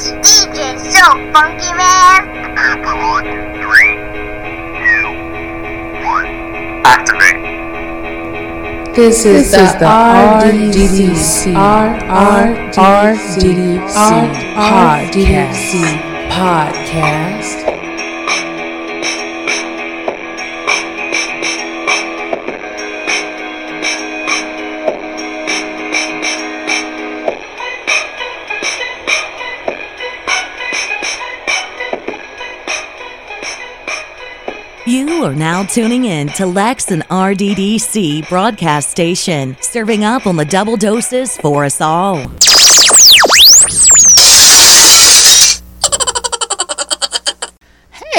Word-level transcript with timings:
This 0.00 0.12
DJ 0.12 0.80
so 0.80 1.04
funky, 1.30 1.72
man. 1.76 2.24
Three, 3.60 3.92
two, 4.80 5.12
one. 6.06 6.28
Activate. 6.86 7.40
This 8.96 9.26
is 9.26 9.50
the 9.50 9.58
RDDC 9.84 11.52
RRDDC 11.52 12.80
podcast. 14.56 15.68
podcast. 16.30 17.69
Are 35.30 35.34
now 35.34 35.62
tuning 35.62 36.06
in 36.06 36.26
to 36.28 36.44
Lex 36.44 36.90
and 36.90 37.06
RDDC 37.08 38.28
broadcast 38.28 38.90
station, 38.90 39.56
serving 39.60 40.02
up 40.02 40.26
on 40.26 40.34
the 40.34 40.44
double 40.44 40.76
doses 40.76 41.36
for 41.36 41.64
us 41.64 41.80
all. 41.80 42.26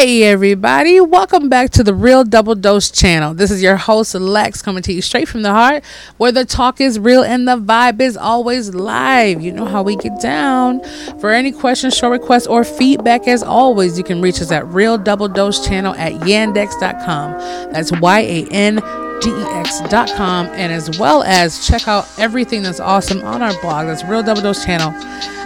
Hey 0.02 0.24
everybody, 0.24 1.00
welcome 1.00 1.48
back 1.48 1.70
to 1.74 1.84
the 1.84 1.94
Real 1.94 2.24
Double 2.24 2.56
Dose 2.56 2.90
channel. 2.90 3.36
This 3.36 3.52
is 3.52 3.62
your 3.62 3.76
host 3.76 4.16
Lex 4.16 4.60
coming 4.64 4.82
to 4.82 4.92
you 4.92 5.00
straight 5.00 5.28
from 5.28 5.44
the 5.44 5.52
heart 5.52 5.84
where 6.18 6.32
the 6.32 6.44
talk 6.44 6.82
is 6.82 6.98
real 6.98 7.22
and 7.22 7.48
the 7.48 7.58
vibe 7.58 8.02
is 8.02 8.18
always 8.18 8.74
live. 8.74 9.42
You 9.42 9.52
know 9.52 9.66
how 9.66 9.84
we 9.84 9.96
get 9.98 10.20
down. 10.20 10.84
For 11.20 11.30
any 11.30 11.52
questions, 11.52 11.96
show 11.96 12.10
requests, 12.10 12.48
or 12.48 12.64
feedback, 12.64 13.28
as 13.28 13.44
always, 13.44 13.96
you 13.96 14.04
can 14.04 14.24
reach 14.24 14.42
us 14.42 14.52
at 14.52 14.66
Real 14.70 14.98
Double 14.98 15.28
Dose 15.28 15.64
channel 15.64 15.94
at 15.94 16.14
yandex.com. 16.22 17.72
That's 17.72 17.92
Y 17.92 18.20
A 18.22 18.48
N 18.50 18.80
dex.com 19.22 20.48
and 20.48 20.72
as 20.72 21.00
well 21.00 21.24
as 21.24 21.66
check 21.66 21.88
out 21.88 22.08
everything 22.18 22.64
that's 22.64 22.80
awesome 22.80 23.22
on 23.24 23.42
our 23.42 23.54
blog 23.62 23.88
that's 23.88 24.04
real 24.04 24.24
double 24.24 24.42
dose 24.42 24.66
channel 24.66 24.92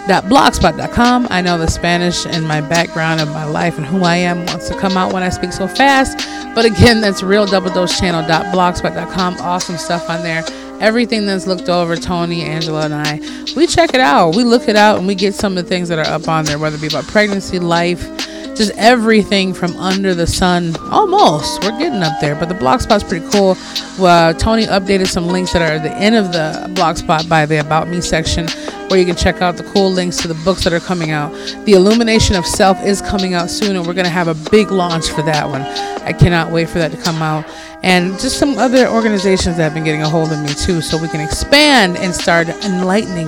blogspot.com. 0.05 1.27
I 1.29 1.41
know 1.41 1.57
the 1.57 1.67
Spanish 1.67 2.25
in 2.25 2.43
my 2.43 2.61
background 2.61 3.21
and 3.21 3.31
my 3.31 3.43
life 3.45 3.77
and 3.77 3.85
who 3.85 4.03
I 4.03 4.17
am 4.17 4.45
wants 4.45 4.69
to 4.69 4.79
come 4.79 4.97
out 4.97 5.13
when 5.13 5.23
I 5.23 5.29
speak 5.29 5.51
so 5.51 5.67
fast. 5.67 6.17
But 6.53 6.65
again, 6.65 7.01
that's 7.01 7.23
real 7.23 7.45
double 7.45 7.71
dose 7.71 7.99
channel.blogspot.com. 7.99 9.37
Awesome 9.39 9.77
stuff 9.77 10.09
on 10.09 10.21
there. 10.21 10.43
Everything 10.79 11.25
that's 11.25 11.47
looked 11.47 11.69
over, 11.69 11.95
Tony, 11.95 12.43
Angela, 12.43 12.85
and 12.85 12.93
I, 12.93 13.19
we 13.55 13.65
check 13.65 13.93
it 13.93 14.01
out. 14.01 14.35
We 14.35 14.43
look 14.43 14.67
it 14.67 14.75
out 14.75 14.97
and 14.97 15.07
we 15.07 15.15
get 15.15 15.33
some 15.33 15.57
of 15.57 15.63
the 15.63 15.69
things 15.69 15.89
that 15.89 15.99
are 15.99 16.13
up 16.13 16.27
on 16.27 16.45
there, 16.45 16.59
whether 16.59 16.75
it 16.75 16.81
be 16.81 16.87
about 16.87 17.05
pregnancy, 17.07 17.59
life, 17.59 18.24
just 18.55 18.71
everything 18.77 19.53
from 19.53 19.75
under 19.77 20.13
the 20.13 20.27
sun. 20.27 20.75
Almost, 20.91 21.63
we're 21.63 21.77
getting 21.77 22.01
up 22.01 22.19
there, 22.21 22.35
but 22.35 22.49
the 22.49 22.55
blogspot's 22.55 23.03
pretty 23.03 23.27
cool. 23.31 23.57
Well, 23.99 24.33
Tony 24.33 24.65
updated 24.65 25.07
some 25.07 25.27
links 25.27 25.53
that 25.53 25.61
are 25.61 25.75
at 25.75 25.83
the 25.83 25.93
end 25.93 26.15
of 26.15 26.31
the 26.31 26.71
blog 26.73 26.97
spot 26.97 27.27
by 27.27 27.45
the 27.45 27.59
About 27.59 27.87
Me 27.87 28.01
section, 28.01 28.47
where 28.89 28.99
you 28.99 29.05
can 29.05 29.15
check 29.15 29.41
out 29.41 29.57
the 29.57 29.63
cool 29.63 29.91
links 29.91 30.17
to 30.17 30.27
the 30.27 30.41
books 30.45 30.63
that 30.63 30.73
are 30.73 30.79
coming 30.79 31.11
out. 31.11 31.33
The 31.65 31.73
Illumination 31.73 32.35
of 32.35 32.45
Self 32.45 32.81
is 32.83 33.01
coming 33.01 33.33
out 33.33 33.49
soon, 33.49 33.75
and 33.75 33.85
we're 33.85 33.93
going 33.93 34.05
to 34.05 34.11
have 34.11 34.27
a 34.27 34.49
big 34.49 34.71
launch 34.71 35.09
for 35.09 35.21
that 35.23 35.47
one. 35.47 35.61
I 35.61 36.13
cannot 36.13 36.51
wait 36.51 36.69
for 36.69 36.79
that 36.79 36.91
to 36.91 36.97
come 36.97 37.21
out. 37.21 37.45
And 37.83 38.17
just 38.19 38.39
some 38.39 38.57
other 38.57 38.87
organizations 38.87 39.57
that 39.57 39.63
have 39.63 39.73
been 39.73 39.83
getting 39.83 40.01
a 40.01 40.09
hold 40.09 40.31
of 40.31 40.41
me 40.41 40.49
too, 40.49 40.81
so 40.81 40.97
we 40.97 41.07
can 41.07 41.21
expand 41.21 41.97
and 41.97 42.15
start 42.15 42.47
enlightening 42.47 43.27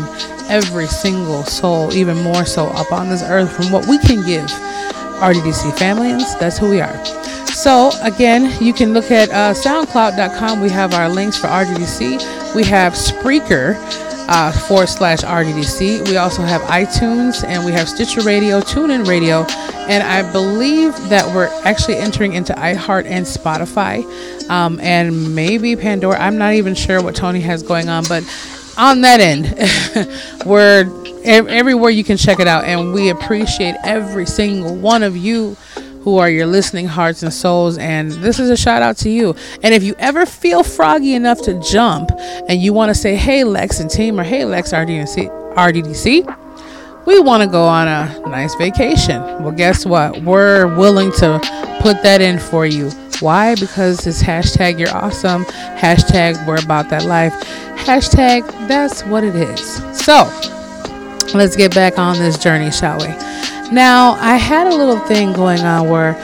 every 0.50 0.88
single 0.88 1.44
soul, 1.44 1.94
even 1.94 2.18
more 2.24 2.46
so 2.46 2.68
up 2.68 2.92
on 2.92 3.10
this 3.10 3.22
earth 3.24 3.52
from 3.52 3.72
what 3.72 3.86
we 3.88 3.98
can 4.00 4.26
give. 4.26 4.50
RDDC 5.18 5.78
Families. 5.78 6.36
That's 6.38 6.58
who 6.58 6.70
we 6.70 6.82
are. 6.82 7.06
So, 7.48 7.92
again, 8.04 8.56
you 8.62 8.74
can 8.74 8.94
look 8.94 9.10
at 9.12 9.30
uh, 9.30 9.54
SoundCloud.com. 9.54 10.62
We 10.62 10.70
have 10.70 10.94
our 10.94 11.10
links 11.10 11.38
for 11.38 11.48
RDDC. 11.48 12.56
We 12.56 12.64
have 12.66 12.94
Spreaker 12.94 13.76
uh, 14.28 14.52
forward 14.52 14.88
slash 14.90 15.22
RDDC. 15.22 16.08
We 16.08 16.18
also 16.18 16.44
have 16.44 16.62
iTunes 16.64 17.44
and 17.44 17.66
we 17.66 17.72
have 17.72 17.90
Stitcher 17.90 18.22
Radio, 18.22 18.60
TuneIn 18.60 19.08
Radio, 19.08 19.46
and 19.88 20.04
I 20.04 20.30
believe 20.32 20.94
that 21.10 21.26
we're 21.34 21.50
actually 21.64 21.98
entering 21.98 22.34
into 22.34 22.54
iHeart 22.54 23.06
and 23.06 23.26
Spotify 23.26 24.04
um, 24.50 24.80
and 24.82 25.34
maybe 25.34 25.76
Pandora. 25.76 26.20
I'm 26.20 26.38
not 26.38 26.54
even 26.54 26.76
sure 26.76 27.02
what 27.02 27.16
Tony 27.16 27.40
has 27.42 27.64
going 27.64 27.90
on, 27.90 28.04
but 28.08 28.24
on 28.78 29.02
that 29.02 29.20
end, 29.20 29.54
we're 30.46 30.86
everywhere 31.24 31.90
you 31.90 32.04
can 32.04 32.18
check 32.18 32.40
it 32.40 32.48
out. 32.48 32.64
And 32.64 32.94
we 32.94 33.10
appreciate 33.10 33.76
every 33.84 34.26
single 34.26 34.76
one 34.76 35.04
of 35.04 35.18
you 35.18 35.56
who 36.02 36.18
are 36.18 36.30
your 36.30 36.46
listening 36.46 36.88
hearts 36.88 37.22
and 37.24 37.34
souls. 37.34 37.78
And 37.78 38.12
this 38.12 38.40
is 38.40 38.50
a 38.50 38.56
shout 38.56 38.82
out 38.82 38.98
to 38.98 39.10
you. 39.10 39.36
And 39.62 39.74
if 39.74 39.84
you 39.84 39.94
ever 40.00 40.26
feel 40.26 40.64
froggy 40.64 41.14
enough 41.16 41.42
to 41.44 41.60
jump 41.60 42.12
and 42.48 42.62
you 42.62 42.72
want 42.72 42.90
to 42.90 42.96
say, 42.96 43.16
hey, 43.16 43.44
Lex 43.44 43.80
and 43.80 43.90
team, 43.90 44.20
or 44.20 44.24
hey, 44.24 44.46
Lex 44.46 44.72
RDDC, 44.72 45.56
RDDC 45.56 46.48
we 47.08 47.22
want 47.22 47.42
to 47.42 47.48
go 47.48 47.64
on 47.64 47.88
a 47.88 48.20
nice 48.28 48.54
vacation. 48.56 49.22
Well, 49.42 49.54
guess 49.54 49.86
what? 49.86 50.22
We're 50.24 50.68
willing 50.76 51.10
to 51.14 51.40
put 51.80 52.04
that 52.04 52.20
in 52.20 52.38
for 52.38 52.66
you. 52.66 52.92
Why? 53.22 53.56
Because 53.56 54.06
it's 54.06 54.22
hashtag 54.22 54.80
you're 54.80 54.96
awesome, 54.96 55.46
hashtag 55.46 56.46
we're 56.48 56.64
about 56.64 56.90
that 56.90 57.06
life, 57.06 57.34
hashtag 57.78 58.48
that's 58.68 59.04
what 59.06 59.24
it 59.24 59.36
is. 59.36 59.78
So, 59.98 60.24
let's 61.34 61.56
get 61.56 61.74
back 61.74 61.98
on 61.98 62.18
this 62.18 62.38
journey, 62.38 62.72
shall 62.72 63.00
we? 63.00 63.08
Now, 63.74 64.12
I 64.14 64.36
had 64.36 64.68
a 64.68 64.76
little 64.76 65.00
thing 65.00 65.34
going 65.34 65.62
on 65.62 65.90
where 65.90 66.16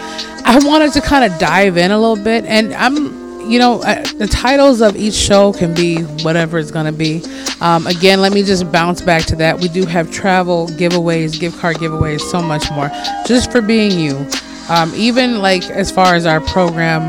I 0.45 0.59
wanted 0.63 0.93
to 0.93 1.01
kind 1.01 1.29
of 1.29 1.39
dive 1.39 1.77
in 1.77 1.91
a 1.91 1.99
little 1.99 2.23
bit, 2.23 2.45
and 2.45 2.73
I'm, 2.73 3.49
you 3.49 3.59
know, 3.59 3.79
the 3.79 4.27
titles 4.31 4.81
of 4.81 4.95
each 4.95 5.13
show 5.13 5.51
can 5.51 5.73
be 5.73 6.03
whatever 6.23 6.59
it's 6.59 6.71
going 6.71 6.85
to 6.85 6.91
be. 6.91 7.23
Um, 7.59 7.87
again, 7.87 8.21
let 8.21 8.33
me 8.33 8.43
just 8.43 8.71
bounce 8.71 9.01
back 9.01 9.25
to 9.25 9.35
that. 9.37 9.59
We 9.59 9.67
do 9.67 9.85
have 9.85 10.11
travel 10.11 10.67
giveaways, 10.67 11.39
gift 11.39 11.59
card 11.59 11.77
giveaways, 11.77 12.21
so 12.21 12.41
much 12.41 12.69
more, 12.71 12.89
just 13.25 13.51
for 13.51 13.61
being 13.61 13.99
you. 13.99 14.27
Um, 14.69 14.91
even 14.95 15.39
like 15.39 15.63
as 15.65 15.91
far 15.91 16.15
as 16.15 16.25
our 16.25 16.41
program, 16.41 17.03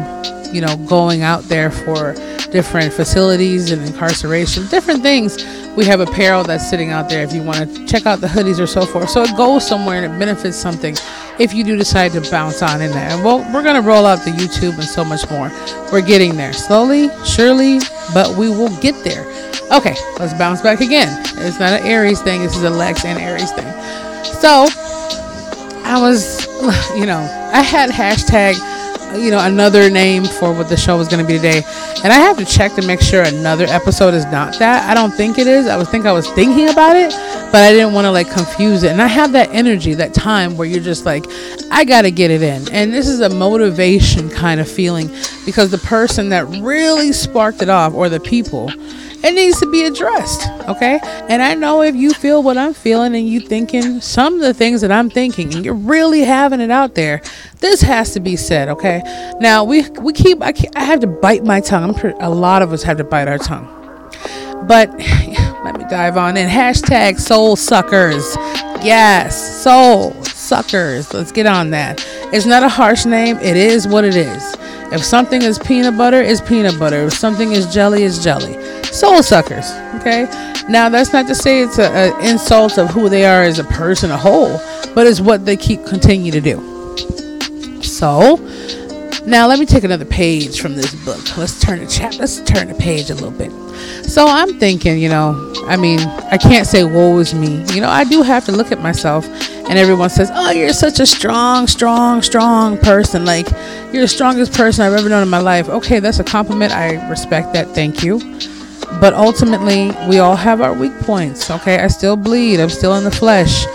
you 0.52 0.60
know, 0.60 0.76
going 0.86 1.22
out 1.22 1.42
there 1.44 1.70
for 1.70 2.14
different 2.50 2.92
facilities 2.92 3.70
and 3.70 3.82
incarceration, 3.82 4.66
different 4.68 5.02
things 5.02 5.44
we 5.76 5.84
have 5.84 6.00
apparel 6.00 6.44
that's 6.44 6.68
sitting 6.68 6.90
out 6.90 7.08
there 7.08 7.24
if 7.24 7.32
you 7.32 7.42
want 7.42 7.58
to 7.58 7.86
check 7.86 8.06
out 8.06 8.20
the 8.20 8.28
hoodies 8.28 8.60
or 8.60 8.66
so 8.66 8.86
forth. 8.86 9.10
So 9.10 9.22
it 9.22 9.36
goes 9.36 9.66
somewhere 9.66 10.02
and 10.02 10.14
it 10.14 10.18
benefits 10.18 10.56
something 10.56 10.96
if 11.38 11.52
you 11.52 11.64
do 11.64 11.76
decide 11.76 12.12
to 12.12 12.20
bounce 12.30 12.62
on 12.62 12.80
in 12.80 12.92
there. 12.92 13.10
And 13.10 13.24
well, 13.24 13.38
we're 13.52 13.62
going 13.62 13.80
to 13.80 13.86
roll 13.86 14.06
out 14.06 14.24
the 14.24 14.30
YouTube 14.30 14.74
and 14.74 14.84
so 14.84 15.04
much 15.04 15.28
more. 15.30 15.50
We're 15.90 16.06
getting 16.06 16.36
there 16.36 16.52
slowly, 16.52 17.08
surely, 17.24 17.80
but 18.12 18.36
we 18.36 18.48
will 18.48 18.74
get 18.80 18.94
there. 19.04 19.26
Okay, 19.72 19.96
let's 20.18 20.34
bounce 20.34 20.60
back 20.60 20.80
again. 20.80 21.08
It's 21.38 21.58
not 21.58 21.72
an 21.72 21.86
Aries 21.86 22.22
thing, 22.22 22.42
this 22.42 22.56
is 22.56 22.62
a 22.62 22.70
Lex 22.70 23.04
and 23.04 23.18
Aries 23.18 23.50
thing. 23.50 23.70
So 24.40 24.66
I 25.84 25.98
was, 26.00 26.46
you 26.96 27.06
know, 27.06 27.43
I 27.54 27.62
had 27.62 27.90
hashtag 27.90 28.54
you 29.16 29.30
know, 29.30 29.44
another 29.44 29.88
name 29.90 30.24
for 30.24 30.52
what 30.52 30.68
the 30.68 30.76
show 30.76 30.96
was 30.96 31.08
going 31.08 31.24
to 31.24 31.26
be 31.26 31.36
today. 31.36 31.62
And 32.02 32.12
I 32.12 32.16
have 32.16 32.36
to 32.38 32.44
check 32.44 32.74
to 32.74 32.86
make 32.86 33.00
sure 33.00 33.22
another 33.22 33.64
episode 33.66 34.14
is 34.14 34.24
not 34.26 34.58
that. 34.58 34.88
I 34.88 34.94
don't 34.94 35.12
think 35.12 35.38
it 35.38 35.46
is. 35.46 35.66
I 35.66 35.76
was 35.76 35.88
think 35.88 36.06
I 36.06 36.12
was 36.12 36.28
thinking 36.30 36.68
about 36.68 36.96
it, 36.96 37.10
but 37.52 37.62
I 37.62 37.70
didn't 37.72 37.92
want 37.92 38.06
to 38.06 38.10
like 38.10 38.30
confuse 38.30 38.82
it. 38.82 38.90
And 38.90 39.00
I 39.00 39.06
have 39.06 39.32
that 39.32 39.50
energy, 39.52 39.94
that 39.94 40.14
time 40.14 40.56
where 40.56 40.66
you're 40.66 40.82
just 40.82 41.04
like, 41.04 41.24
I 41.70 41.84
got 41.84 42.02
to 42.02 42.10
get 42.10 42.30
it 42.30 42.42
in. 42.42 42.68
And 42.72 42.92
this 42.92 43.08
is 43.08 43.20
a 43.20 43.28
motivation 43.28 44.28
kind 44.30 44.60
of 44.60 44.68
feeling 44.68 45.08
because 45.44 45.70
the 45.70 45.78
person 45.78 46.30
that 46.30 46.46
really 46.60 47.12
sparked 47.12 47.62
it 47.62 47.68
off 47.68 47.94
or 47.94 48.08
the 48.08 48.20
people 48.20 48.70
it 49.24 49.34
needs 49.34 49.58
to 49.60 49.70
be 49.70 49.84
addressed 49.84 50.48
okay? 50.68 51.00
And 51.28 51.42
i 51.42 51.54
know 51.54 51.82
if 51.82 51.94
you 51.94 52.12
feel 52.12 52.42
what 52.42 52.56
i'm 52.56 52.74
feeling 52.74 53.14
and 53.14 53.28
you 53.28 53.40
thinking 53.40 54.00
some 54.00 54.34
of 54.34 54.40
the 54.40 54.54
things 54.54 54.80
that 54.82 54.92
i'm 54.92 55.10
thinking 55.10 55.54
and 55.54 55.64
you're 55.64 55.74
really 55.74 56.20
having 56.20 56.60
it 56.60 56.70
out 56.70 56.94
there 56.94 57.22
this 57.60 57.80
has 57.80 58.12
to 58.12 58.20
be 58.20 58.36
said 58.36 58.68
okay? 58.68 59.02
Now 59.40 59.64
we 59.64 59.88
we 59.90 60.12
keep 60.12 60.42
i, 60.42 60.52
keep, 60.52 60.70
I 60.76 60.84
have 60.84 61.00
to 61.00 61.06
bite 61.06 61.44
my 61.44 61.60
tongue. 61.60 61.98
A 62.20 62.30
lot 62.30 62.62
of 62.62 62.72
us 62.72 62.82
have 62.82 62.98
to 62.98 63.04
bite 63.04 63.28
our 63.28 63.38
tongue. 63.38 63.66
But 64.66 64.90
let 65.64 65.78
me 65.78 65.84
dive 65.88 66.16
on 66.16 66.36
in. 66.36 66.48
Hashtag 66.48 67.18
soul 67.18 67.56
suckers. 67.56 68.36
Yes 68.82 69.62
soul 69.62 70.12
suckers. 70.24 71.12
Let's 71.14 71.32
get 71.32 71.46
on 71.46 71.70
that. 71.70 72.04
It's 72.32 72.46
not 72.46 72.62
a 72.62 72.68
harsh 72.68 73.06
name. 73.06 73.38
It 73.38 73.56
is 73.56 73.88
what 73.88 74.04
it 74.04 74.16
is. 74.16 74.56
If 74.92 75.02
something 75.02 75.42
is 75.42 75.58
peanut 75.58 75.96
butter, 75.96 76.20
it's 76.20 76.40
peanut 76.40 76.78
butter. 76.78 77.04
If 77.06 77.14
something 77.14 77.52
is 77.52 77.72
jelly, 77.72 78.04
it's 78.04 78.22
jelly. 78.22 78.54
Soul 78.94 79.24
suckers. 79.24 79.72
Okay. 79.96 80.26
Now 80.68 80.88
that's 80.88 81.12
not 81.12 81.26
to 81.26 81.34
say 81.34 81.62
it's 81.62 81.80
an 81.80 82.14
insult 82.24 82.78
of 82.78 82.90
who 82.90 83.08
they 83.08 83.26
are 83.26 83.42
as 83.42 83.58
a 83.58 83.64
person, 83.64 84.10
a 84.12 84.16
whole, 84.16 84.60
but 84.94 85.06
it's 85.06 85.20
what 85.20 85.44
they 85.44 85.56
keep 85.56 85.84
continue 85.84 86.30
to 86.30 86.40
do. 86.40 87.82
So 87.82 88.36
now 89.26 89.48
let 89.48 89.58
me 89.58 89.66
take 89.66 89.82
another 89.82 90.04
page 90.04 90.60
from 90.60 90.76
this 90.76 90.94
book. 91.04 91.36
Let's 91.36 91.60
turn 91.60 91.80
the 91.80 91.86
chat. 91.86 92.18
Let's 92.18 92.40
turn 92.42 92.68
the 92.68 92.74
page 92.74 93.10
a 93.10 93.14
little 93.14 93.32
bit. 93.32 93.50
So 94.04 94.26
I'm 94.26 94.60
thinking, 94.60 94.98
you 94.98 95.08
know, 95.08 95.52
I 95.66 95.76
mean, 95.76 95.98
I 96.30 96.38
can't 96.38 96.66
say 96.66 96.84
woe 96.84 97.18
is 97.18 97.34
me. 97.34 97.64
You 97.74 97.80
know, 97.80 97.88
I 97.88 98.04
do 98.04 98.22
have 98.22 98.44
to 98.46 98.52
look 98.52 98.70
at 98.70 98.80
myself 98.80 99.26
and 99.68 99.76
everyone 99.76 100.10
says, 100.10 100.30
"Oh, 100.32 100.50
you're 100.50 100.72
such 100.72 101.00
a 101.00 101.06
strong, 101.06 101.66
strong, 101.66 102.22
strong 102.22 102.78
person. 102.78 103.24
Like 103.24 103.50
you're 103.92 104.02
the 104.02 104.08
strongest 104.08 104.52
person 104.52 104.84
I've 104.84 104.92
ever 104.92 105.08
known 105.08 105.22
in 105.22 105.28
my 105.28 105.40
life." 105.40 105.68
Okay, 105.68 105.98
that's 105.98 106.20
a 106.20 106.24
compliment. 106.24 106.72
I 106.72 107.08
respect 107.08 107.54
that. 107.54 107.68
Thank 107.70 108.04
you. 108.04 108.20
But 109.00 109.14
ultimately, 109.14 109.90
we 110.08 110.18
all 110.18 110.36
have 110.36 110.60
our 110.60 110.72
weak 110.72 110.96
points. 111.00 111.50
Okay, 111.50 111.78
I 111.78 111.88
still 111.88 112.16
bleed. 112.16 112.60
I'm 112.60 112.70
still 112.70 112.94
in 112.94 113.04
the 113.04 113.10
flesh. 113.10 113.66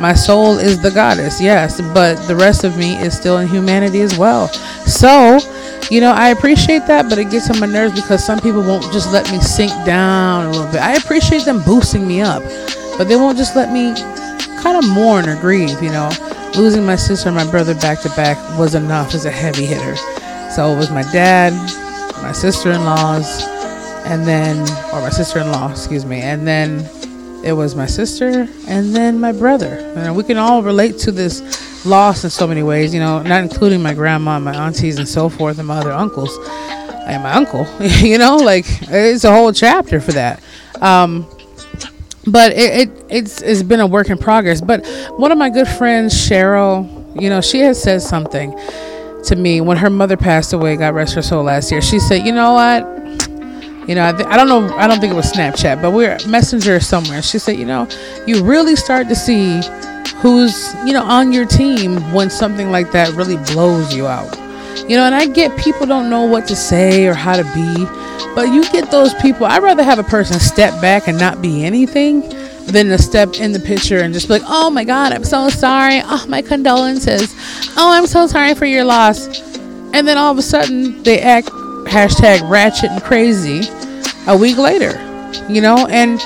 My 0.00 0.14
soul 0.14 0.58
is 0.58 0.80
the 0.80 0.92
goddess, 0.92 1.40
yes, 1.40 1.80
but 1.92 2.14
the 2.28 2.36
rest 2.36 2.62
of 2.62 2.78
me 2.78 2.96
is 2.98 3.16
still 3.16 3.38
in 3.38 3.48
humanity 3.48 4.00
as 4.00 4.16
well. 4.16 4.46
So, 4.86 5.40
you 5.90 6.00
know, 6.00 6.12
I 6.12 6.28
appreciate 6.28 6.86
that, 6.86 7.08
but 7.08 7.18
it 7.18 7.30
gets 7.30 7.50
on 7.50 7.58
my 7.58 7.66
nerves 7.66 8.00
because 8.00 8.24
some 8.24 8.38
people 8.38 8.62
won't 8.62 8.84
just 8.92 9.12
let 9.12 9.28
me 9.32 9.40
sink 9.40 9.72
down 9.84 10.46
a 10.46 10.50
little 10.50 10.70
bit. 10.70 10.82
I 10.82 10.94
appreciate 10.94 11.44
them 11.44 11.64
boosting 11.64 12.06
me 12.06 12.20
up, 12.20 12.44
but 12.96 13.08
they 13.08 13.16
won't 13.16 13.36
just 13.36 13.56
let 13.56 13.72
me 13.72 13.92
kind 14.62 14.78
of 14.78 14.88
mourn 14.88 15.28
or 15.28 15.34
grieve, 15.40 15.82
you 15.82 15.90
know. 15.90 16.10
Losing 16.56 16.86
my 16.86 16.96
sister 16.96 17.28
and 17.28 17.36
my 17.36 17.50
brother 17.50 17.74
back 17.74 18.00
to 18.02 18.08
back 18.10 18.38
was 18.56 18.76
enough 18.76 19.14
as 19.14 19.24
a 19.24 19.32
heavy 19.32 19.66
hitter. 19.66 19.96
So 20.54 20.72
it 20.72 20.76
was 20.76 20.90
my 20.90 21.02
dad, 21.10 21.52
my 22.22 22.30
sister 22.30 22.70
in 22.70 22.84
laws, 22.84 23.42
and 24.08 24.26
then, 24.26 24.60
or 24.92 25.02
my 25.02 25.10
sister 25.10 25.38
in 25.38 25.50
law, 25.52 25.70
excuse 25.70 26.06
me, 26.06 26.20
and 26.20 26.46
then 26.46 26.88
it 27.44 27.52
was 27.52 27.76
my 27.76 27.86
sister 27.86 28.48
and 28.66 28.94
then 28.94 29.20
my 29.20 29.32
brother. 29.32 29.92
And 29.96 30.16
we 30.16 30.24
can 30.24 30.38
all 30.38 30.62
relate 30.62 30.98
to 31.00 31.12
this 31.12 31.84
loss 31.84 32.24
in 32.24 32.30
so 32.30 32.46
many 32.46 32.62
ways, 32.62 32.92
you 32.92 33.00
know, 33.00 33.22
not 33.22 33.42
including 33.42 33.82
my 33.82 33.94
grandma, 33.94 34.38
my 34.38 34.54
aunties, 34.54 34.98
and 34.98 35.06
so 35.06 35.28
forth, 35.28 35.58
and 35.58 35.68
my 35.68 35.78
other 35.78 35.92
uncles, 35.92 36.36
and 37.06 37.22
my 37.22 37.32
uncle, 37.32 37.66
you 37.80 38.18
know, 38.18 38.36
like 38.36 38.64
it's 38.82 39.24
a 39.24 39.32
whole 39.32 39.52
chapter 39.52 40.00
for 40.00 40.12
that. 40.12 40.42
Um, 40.80 41.26
but 42.26 42.52
it, 42.52 42.88
it 42.88 43.04
it's 43.08 43.42
it's 43.42 43.62
been 43.62 43.80
a 43.80 43.86
work 43.86 44.10
in 44.10 44.18
progress. 44.18 44.60
But 44.60 44.86
one 45.16 45.32
of 45.32 45.38
my 45.38 45.50
good 45.50 45.68
friends, 45.68 46.14
Cheryl, 46.14 47.20
you 47.20 47.28
know, 47.28 47.40
she 47.40 47.60
has 47.60 47.82
said 47.82 48.02
something 48.02 48.58
to 49.24 49.36
me 49.36 49.60
when 49.60 49.76
her 49.76 49.90
mother 49.90 50.16
passed 50.16 50.52
away, 50.52 50.76
God 50.76 50.94
rest 50.94 51.14
her 51.14 51.22
soul, 51.22 51.44
last 51.44 51.70
year. 51.70 51.80
She 51.80 51.98
said, 51.98 52.26
"You 52.26 52.32
know 52.32 52.52
what? 52.52 52.97
You 53.88 53.94
know, 53.94 54.06
I, 54.06 54.12
th- 54.12 54.28
I 54.28 54.36
don't 54.36 54.48
know. 54.48 54.76
I 54.76 54.86
don't 54.86 55.00
think 55.00 55.12
it 55.12 55.16
was 55.16 55.32
Snapchat, 55.32 55.80
but 55.80 55.92
we're 55.92 56.18
messenger 56.28 56.78
somewhere." 56.78 57.22
She 57.22 57.38
said, 57.38 57.56
"You 57.56 57.64
know, 57.64 57.88
you 58.26 58.44
really 58.44 58.76
start 58.76 59.08
to 59.08 59.16
see 59.16 59.60
who's 60.20 60.74
you 60.84 60.92
know 60.92 61.02
on 61.02 61.32
your 61.32 61.46
team 61.46 61.96
when 62.12 62.28
something 62.28 62.70
like 62.70 62.92
that 62.92 63.14
really 63.14 63.38
blows 63.52 63.94
you 63.94 64.06
out." 64.06 64.36
You 64.88 64.96
know, 64.96 65.04
and 65.04 65.14
I 65.14 65.26
get 65.26 65.56
people 65.58 65.86
don't 65.86 66.08
know 66.08 66.24
what 66.24 66.46
to 66.48 66.56
say 66.56 67.06
or 67.06 67.14
how 67.14 67.36
to 67.36 67.44
be, 67.54 67.86
but 68.34 68.52
you 68.52 68.62
get 68.70 68.90
those 68.90 69.14
people. 69.14 69.46
I'd 69.46 69.62
rather 69.62 69.82
have 69.82 69.98
a 69.98 70.04
person 70.04 70.38
step 70.38 70.80
back 70.80 71.08
and 71.08 71.18
not 71.18 71.42
be 71.42 71.64
anything 71.64 72.20
than 72.66 72.88
to 72.88 72.98
step 72.98 73.34
in 73.34 73.52
the 73.52 73.60
picture 73.60 74.00
and 74.00 74.12
just 74.12 74.28
be 74.28 74.34
like, 74.34 74.42
oh 74.46 74.70
my 74.70 74.84
God, 74.84 75.12
I'm 75.12 75.24
so 75.24 75.48
sorry. 75.48 76.00
Oh, 76.04 76.24
my 76.28 76.42
condolences. 76.42 77.34
Oh, 77.76 77.90
I'm 77.92 78.06
so 78.06 78.26
sorry 78.26 78.54
for 78.54 78.66
your 78.66 78.84
loss. 78.84 79.26
And 79.94 80.06
then 80.06 80.18
all 80.18 80.30
of 80.30 80.38
a 80.38 80.42
sudden 80.42 81.02
they 81.02 81.20
act 81.20 81.48
hashtag 81.88 82.48
ratchet 82.48 82.90
and 82.90 83.02
crazy 83.02 83.62
a 84.28 84.36
week 84.36 84.58
later, 84.58 84.92
you 85.48 85.60
know? 85.60 85.86
And 85.88 86.18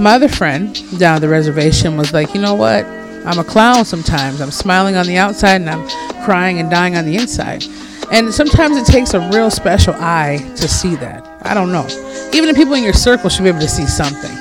my 0.00 0.14
other 0.14 0.28
friend 0.28 0.74
down 0.98 1.20
the 1.20 1.28
reservation 1.28 1.96
was 1.96 2.12
like, 2.12 2.34
you 2.34 2.40
know 2.40 2.54
what? 2.54 2.84
I'm 3.24 3.38
a 3.38 3.44
clown 3.44 3.84
sometimes. 3.84 4.40
I'm 4.40 4.50
smiling 4.50 4.96
on 4.96 5.06
the 5.06 5.16
outside 5.16 5.60
and 5.60 5.70
I'm 5.70 5.86
crying 6.24 6.58
and 6.58 6.70
dying 6.70 6.96
on 6.96 7.04
the 7.04 7.16
inside. 7.16 7.64
And 8.10 8.32
sometimes 8.32 8.76
it 8.76 8.86
takes 8.86 9.14
a 9.14 9.20
real 9.30 9.50
special 9.50 9.94
eye 9.94 10.38
to 10.56 10.68
see 10.68 10.96
that. 10.96 11.26
I 11.42 11.54
don't 11.54 11.70
know. 11.70 11.86
Even 12.32 12.48
the 12.48 12.54
people 12.54 12.74
in 12.74 12.82
your 12.82 12.92
circle 12.92 13.30
should 13.30 13.42
be 13.42 13.48
able 13.48 13.60
to 13.60 13.68
see 13.68 13.86
something. 13.86 14.36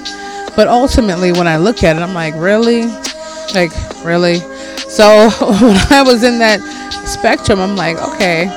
But 0.56 0.68
ultimately, 0.68 1.32
when 1.32 1.48
I 1.48 1.58
look 1.58 1.84
at 1.84 1.96
it, 1.96 2.02
I'm 2.02 2.14
like, 2.14 2.34
really? 2.36 2.86
Like, 3.54 3.72
really? 4.04 4.40
So 4.90 5.30
when 5.62 5.78
I 5.92 6.04
was 6.06 6.24
in 6.24 6.40
that 6.40 6.60
spectrum, 7.06 7.60
I'm 7.60 7.76
like, 7.76 7.98
okay. 8.14 8.48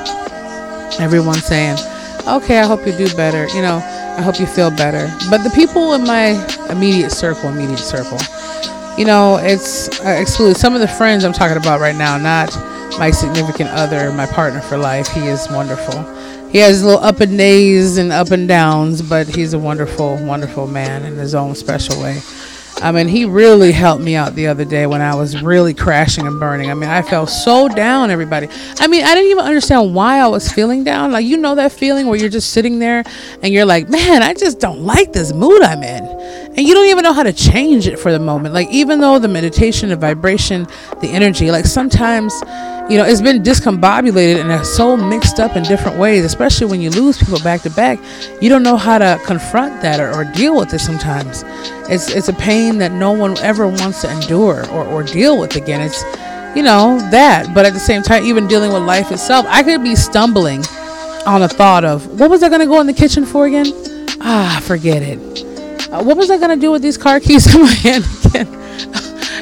Everyone's 1.00 1.44
saying, 1.44 1.78
okay, 2.26 2.58
I 2.58 2.66
hope 2.66 2.86
you 2.86 2.92
do 2.96 3.14
better. 3.14 3.46
You 3.54 3.62
know, 3.62 3.93
I 4.16 4.22
hope 4.22 4.38
you 4.38 4.46
feel 4.46 4.70
better. 4.70 5.12
But 5.28 5.42
the 5.42 5.50
people 5.50 5.94
in 5.94 6.04
my 6.04 6.38
immediate 6.70 7.10
circle, 7.10 7.48
immediate 7.48 7.78
circle, 7.78 8.18
you 8.96 9.04
know, 9.04 9.38
it's 9.42 9.88
uh, 10.00 10.08
excluded. 10.20 10.56
Some 10.56 10.74
of 10.74 10.80
the 10.80 10.88
friends 10.88 11.24
I'm 11.24 11.32
talking 11.32 11.56
about 11.56 11.80
right 11.80 11.96
now, 11.96 12.16
not 12.16 12.54
my 12.98 13.10
significant 13.10 13.70
other, 13.70 14.12
my 14.12 14.26
partner 14.26 14.60
for 14.60 14.78
life. 14.78 15.08
He 15.08 15.26
is 15.26 15.48
wonderful. 15.50 16.02
He 16.50 16.58
has 16.58 16.84
little 16.84 17.02
up 17.02 17.18
and 17.18 17.36
days 17.36 17.98
and 17.98 18.12
up 18.12 18.30
and 18.30 18.46
downs, 18.46 19.02
but 19.02 19.26
he's 19.26 19.52
a 19.52 19.58
wonderful, 19.58 20.16
wonderful 20.24 20.68
man 20.68 21.04
in 21.04 21.16
his 21.16 21.34
own 21.34 21.56
special 21.56 22.00
way. 22.00 22.20
I 22.84 22.92
mean, 22.92 23.08
he 23.08 23.24
really 23.24 23.72
helped 23.72 24.02
me 24.02 24.14
out 24.14 24.34
the 24.34 24.46
other 24.46 24.66
day 24.66 24.86
when 24.86 25.00
I 25.00 25.14
was 25.14 25.42
really 25.42 25.72
crashing 25.72 26.26
and 26.26 26.38
burning. 26.38 26.70
I 26.70 26.74
mean, 26.74 26.90
I 26.90 27.00
felt 27.00 27.30
so 27.30 27.66
down, 27.66 28.10
everybody. 28.10 28.46
I 28.78 28.88
mean, 28.88 29.02
I 29.04 29.14
didn't 29.14 29.30
even 29.30 29.46
understand 29.46 29.94
why 29.94 30.18
I 30.18 30.26
was 30.26 30.52
feeling 30.52 30.84
down. 30.84 31.10
Like, 31.10 31.24
you 31.24 31.38
know, 31.38 31.54
that 31.54 31.72
feeling 31.72 32.08
where 32.08 32.18
you're 32.18 32.28
just 32.28 32.50
sitting 32.50 32.80
there 32.80 33.02
and 33.42 33.54
you're 33.54 33.64
like, 33.64 33.88
man, 33.88 34.22
I 34.22 34.34
just 34.34 34.60
don't 34.60 34.82
like 34.82 35.14
this 35.14 35.32
mood 35.32 35.62
I'm 35.62 35.82
in. 35.82 36.04
And 36.04 36.58
you 36.58 36.74
don't 36.74 36.88
even 36.88 37.04
know 37.04 37.14
how 37.14 37.22
to 37.22 37.32
change 37.32 37.86
it 37.86 37.98
for 37.98 38.12
the 38.12 38.18
moment. 38.18 38.52
Like, 38.52 38.68
even 38.68 39.00
though 39.00 39.18
the 39.18 39.28
meditation, 39.28 39.88
the 39.88 39.96
vibration, 39.96 40.66
the 41.00 41.08
energy, 41.08 41.50
like 41.50 41.64
sometimes, 41.64 42.38
you 42.88 42.98
know, 42.98 43.04
it's 43.04 43.22
been 43.22 43.42
discombobulated 43.42 44.40
and 44.40 44.52
it's 44.52 44.68
so 44.68 44.94
mixed 44.94 45.40
up 45.40 45.56
in 45.56 45.62
different 45.62 45.96
ways, 45.98 46.22
especially 46.22 46.66
when 46.66 46.82
you 46.82 46.90
lose 46.90 47.16
people 47.16 47.38
back 47.40 47.62
to 47.62 47.70
back. 47.70 47.98
You 48.42 48.50
don't 48.50 48.62
know 48.62 48.76
how 48.76 48.98
to 48.98 49.18
confront 49.24 49.80
that 49.80 50.00
or, 50.00 50.12
or 50.14 50.24
deal 50.24 50.54
with 50.56 50.74
it 50.74 50.80
sometimes. 50.80 51.44
It's, 51.88 52.10
it's 52.10 52.28
a 52.28 52.34
pain 52.34 52.76
that 52.78 52.92
no 52.92 53.10
one 53.12 53.38
ever 53.38 53.66
wants 53.66 54.02
to 54.02 54.10
endure 54.12 54.68
or, 54.70 54.84
or 54.86 55.02
deal 55.02 55.40
with 55.40 55.56
again. 55.56 55.80
It's, 55.80 56.02
you 56.54 56.62
know, 56.62 56.98
that. 57.10 57.54
But 57.54 57.64
at 57.64 57.72
the 57.72 57.80
same 57.80 58.02
time, 58.02 58.24
even 58.24 58.46
dealing 58.46 58.70
with 58.70 58.82
life 58.82 59.10
itself, 59.10 59.46
I 59.48 59.62
could 59.62 59.82
be 59.82 59.96
stumbling 59.96 60.62
on 61.24 61.42
a 61.42 61.48
thought 61.48 61.84
of 61.84 62.20
what 62.20 62.28
was 62.28 62.42
I 62.42 62.50
going 62.50 62.60
to 62.60 62.66
go 62.66 62.80
in 62.82 62.86
the 62.86 62.92
kitchen 62.92 63.24
for 63.24 63.46
again? 63.46 63.66
Ah, 64.20 64.60
forget 64.62 65.02
it. 65.02 65.18
Uh, 65.90 66.02
what 66.02 66.18
was 66.18 66.30
I 66.30 66.36
going 66.36 66.50
to 66.50 66.60
do 66.60 66.70
with 66.70 66.82
these 66.82 66.98
car 66.98 67.18
keys 67.18 67.46
in 67.54 67.62
my 67.62 67.72
hand? 67.72 68.04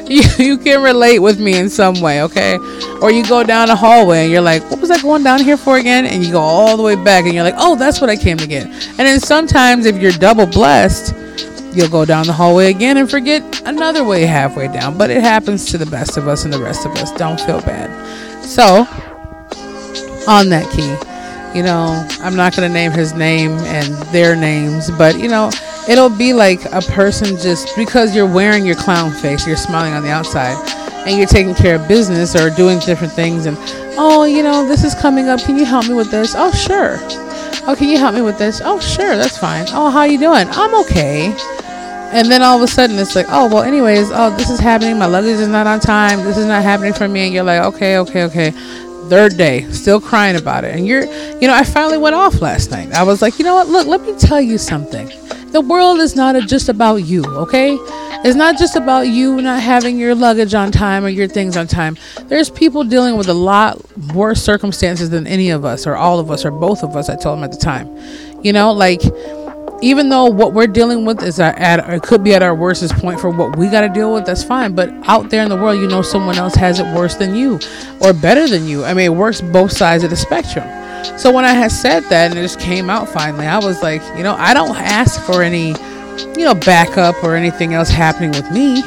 you, 0.07 0.21
you 0.37 0.57
can 0.57 0.83
relate 0.83 1.19
with 1.19 1.39
me 1.39 1.57
in 1.57 1.69
some 1.69 2.01
way, 2.01 2.21
okay? 2.23 2.57
Or 3.01 3.09
you 3.09 3.25
go 3.25 3.43
down 3.43 3.69
a 3.69 3.75
hallway 3.75 4.23
and 4.23 4.31
you're 4.31 4.41
like, 4.41 4.61
what 4.69 4.81
was 4.81 4.91
I 4.91 5.01
going 5.01 5.23
down 5.23 5.41
here 5.41 5.55
for 5.55 5.77
again? 5.77 6.05
And 6.05 6.25
you 6.25 6.31
go 6.31 6.41
all 6.41 6.75
the 6.75 6.83
way 6.83 6.95
back 6.95 7.23
and 7.23 7.33
you're 7.33 7.43
like, 7.43 7.55
oh, 7.57 7.75
that's 7.75 8.01
what 8.01 8.09
I 8.09 8.17
came 8.17 8.37
to 8.37 8.47
get. 8.47 8.65
And 8.65 8.99
then 8.99 9.19
sometimes 9.19 9.85
if 9.85 9.97
you're 10.01 10.11
double 10.11 10.45
blessed, 10.45 11.15
you'll 11.73 11.89
go 11.89 12.03
down 12.03 12.27
the 12.27 12.33
hallway 12.33 12.69
again 12.69 12.97
and 12.97 13.09
forget 13.09 13.61
another 13.65 14.03
way 14.03 14.25
halfway 14.25 14.67
down. 14.67 14.97
But 14.97 15.09
it 15.09 15.21
happens 15.21 15.65
to 15.71 15.77
the 15.77 15.85
best 15.85 16.17
of 16.17 16.27
us 16.27 16.43
and 16.43 16.53
the 16.53 16.59
rest 16.59 16.85
of 16.85 16.91
us. 16.93 17.11
Don't 17.13 17.39
feel 17.39 17.61
bad. 17.61 17.89
So, 18.43 18.85
on 20.27 20.49
that 20.49 20.69
key, 20.71 21.57
you 21.57 21.63
know, 21.63 22.05
I'm 22.19 22.35
not 22.35 22.55
going 22.55 22.67
to 22.67 22.73
name 22.73 22.91
his 22.91 23.13
name 23.13 23.51
and 23.51 23.93
their 24.11 24.35
names, 24.35 24.91
but 24.91 25.17
you 25.17 25.29
know, 25.29 25.49
it'll 25.87 26.09
be 26.09 26.33
like 26.33 26.65
a 26.71 26.81
person 26.81 27.37
just 27.37 27.75
because 27.75 28.15
you're 28.15 28.31
wearing 28.31 28.65
your 28.65 28.75
clown 28.75 29.11
face, 29.11 29.45
you're 29.47 29.57
smiling 29.57 29.93
on 29.93 30.03
the 30.03 30.09
outside, 30.09 30.57
and 31.07 31.17
you're 31.17 31.27
taking 31.27 31.55
care 31.55 31.75
of 31.75 31.87
business 31.87 32.35
or 32.35 32.49
doing 32.49 32.79
different 32.79 33.13
things, 33.13 33.45
and 33.45 33.57
oh, 33.97 34.23
you 34.23 34.43
know, 34.43 34.65
this 34.67 34.83
is 34.83 34.95
coming 34.95 35.29
up. 35.29 35.39
Can 35.41 35.57
you 35.57 35.65
help 35.65 35.87
me 35.87 35.93
with 35.93 36.11
this? 36.11 36.35
Oh, 36.35 36.51
sure. 36.51 36.97
Oh, 37.65 37.75
can 37.77 37.87
you 37.89 37.97
help 37.97 38.13
me 38.13 38.21
with 38.21 38.37
this? 38.37 38.61
Oh, 38.63 38.79
sure, 38.79 39.15
that's 39.15 39.37
fine. 39.37 39.65
Oh, 39.69 39.89
how 39.89 40.03
you 40.03 40.19
doing? 40.19 40.47
I'm 40.51 40.75
okay. 40.81 41.35
And 42.13 42.29
then 42.29 42.43
all 42.43 42.57
of 42.57 42.61
a 42.61 42.67
sudden 42.67 42.99
it's 42.99 43.15
like, 43.15 43.25
oh 43.29 43.47
well, 43.47 43.63
anyways, 43.63 44.11
oh 44.11 44.35
this 44.37 44.51
is 44.51 44.59
happening. 44.59 44.99
My 44.99 45.07
luggage 45.07 45.39
is 45.39 45.47
not 45.47 45.65
on 45.65 45.79
time. 45.79 46.23
This 46.23 46.37
is 46.37 46.45
not 46.45 46.61
happening 46.61 46.93
for 46.93 47.07
me. 47.07 47.25
And 47.25 47.33
you're 47.33 47.43
like, 47.43 47.63
okay, 47.73 47.97
okay, 47.97 48.23
okay. 48.25 48.51
Third 49.09 49.35
day, 49.35 49.69
still 49.71 49.99
crying 49.99 50.35
about 50.35 50.63
it. 50.63 50.75
And 50.75 50.85
you're, 50.85 51.05
you 51.05 51.47
know, 51.47 51.55
I 51.55 51.63
finally 51.63 51.97
went 51.97 52.15
off 52.15 52.39
last 52.39 52.69
night. 52.69 52.91
I 52.91 53.01
was 53.01 53.21
like, 53.23 53.39
you 53.39 53.45
know 53.45 53.55
what? 53.55 53.67
Look, 53.67 53.87
let 53.87 54.01
me 54.01 54.15
tell 54.17 54.39
you 54.39 54.59
something. 54.59 55.09
The 55.53 55.61
world 55.61 55.99
is 55.99 56.15
not 56.15 56.35
just 56.47 56.67
about 56.67 56.95
you, 56.95 57.23
okay? 57.25 57.77
It's 58.25 58.35
not 58.35 58.57
just 58.57 58.75
about 58.75 59.01
you 59.01 59.39
not 59.39 59.61
having 59.61 59.99
your 59.99 60.15
luggage 60.15 60.55
on 60.55 60.71
time 60.71 61.05
or 61.05 61.09
your 61.09 61.27
things 61.27 61.55
on 61.55 61.67
time. 61.67 61.95
There's 62.25 62.49
people 62.49 62.83
dealing 62.83 63.17
with 63.17 63.29
a 63.29 63.35
lot 63.35 63.79
worse 64.15 64.41
circumstances 64.41 65.11
than 65.11 65.27
any 65.27 65.51
of 65.51 65.63
us, 65.63 65.85
or 65.85 65.95
all 65.95 66.19
of 66.19 66.31
us, 66.31 66.43
or 66.43 66.49
both 66.49 66.81
of 66.81 66.95
us. 66.95 67.07
I 67.07 67.15
told 67.15 67.37
them 67.37 67.43
at 67.43 67.51
the 67.51 67.59
time. 67.59 67.95
You 68.43 68.51
know, 68.51 68.71
like 68.71 69.03
even 69.83 70.09
though 70.09 70.25
what 70.25 70.53
we're 70.53 70.65
dealing 70.65 71.05
with 71.05 71.21
is 71.21 71.39
at 71.39 71.87
it 71.87 72.01
could 72.01 72.23
be 72.23 72.33
at 72.33 72.41
our 72.41 72.55
worstest 72.55 72.95
point 72.95 73.19
for 73.19 73.29
what 73.29 73.55
we 73.55 73.69
got 73.69 73.81
to 73.81 73.89
deal 73.89 74.11
with, 74.11 74.25
that's 74.25 74.43
fine. 74.43 74.73
But 74.73 74.89
out 75.07 75.29
there 75.29 75.43
in 75.43 75.49
the 75.49 75.55
world, 75.55 75.79
you 75.79 75.87
know, 75.87 76.01
someone 76.01 76.39
else 76.39 76.55
has 76.55 76.79
it 76.79 76.95
worse 76.95 77.13
than 77.13 77.35
you 77.35 77.59
or 78.01 78.11
better 78.11 78.47
than 78.47 78.67
you. 78.67 78.85
I 78.85 78.95
mean, 78.95 79.05
it 79.05 79.15
works 79.15 79.39
both 79.39 79.71
sides 79.71 80.03
of 80.03 80.09
the 80.09 80.15
spectrum. 80.15 80.67
So 81.17 81.31
when 81.31 81.45
I 81.45 81.53
had 81.53 81.71
said 81.71 82.03
that 82.03 82.31
and 82.31 82.39
it 82.39 82.41
just 82.41 82.59
came 82.59 82.89
out 82.89 83.09
finally, 83.09 83.45
I 83.45 83.57
was 83.59 83.81
like, 83.81 84.01
you 84.17 84.23
know, 84.23 84.35
I 84.35 84.53
don't 84.53 84.75
ask 84.75 85.21
for 85.21 85.41
any, 85.41 85.69
you 86.37 86.45
know, 86.45 86.53
backup 86.53 87.23
or 87.23 87.35
anything 87.35 87.73
else 87.73 87.89
happening 87.89 88.31
with 88.31 88.49
me. 88.51 88.83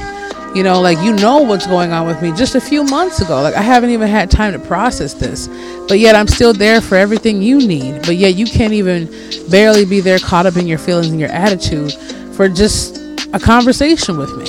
You 0.54 0.62
know, 0.62 0.80
like 0.80 0.98
you 1.04 1.14
know 1.14 1.42
what's 1.42 1.66
going 1.66 1.92
on 1.92 2.06
with 2.06 2.22
me 2.22 2.32
just 2.32 2.54
a 2.54 2.60
few 2.60 2.82
months 2.82 3.20
ago. 3.20 3.42
Like 3.42 3.54
I 3.54 3.60
haven't 3.60 3.90
even 3.90 4.08
had 4.08 4.30
time 4.30 4.54
to 4.54 4.58
process 4.58 5.12
this. 5.12 5.48
But 5.86 5.98
yet 5.98 6.14
I'm 6.14 6.26
still 6.26 6.54
there 6.54 6.80
for 6.80 6.96
everything 6.96 7.42
you 7.42 7.58
need. 7.58 8.02
But 8.02 8.16
yet 8.16 8.36
you 8.36 8.46
can't 8.46 8.72
even 8.72 9.06
barely 9.50 9.84
be 9.84 10.00
there 10.00 10.18
caught 10.18 10.46
up 10.46 10.56
in 10.56 10.66
your 10.66 10.78
feelings 10.78 11.08
and 11.08 11.20
your 11.20 11.28
attitude 11.28 11.92
for 12.34 12.48
just 12.48 12.96
a 13.34 13.38
conversation 13.38 14.16
with 14.16 14.34
me. 14.36 14.46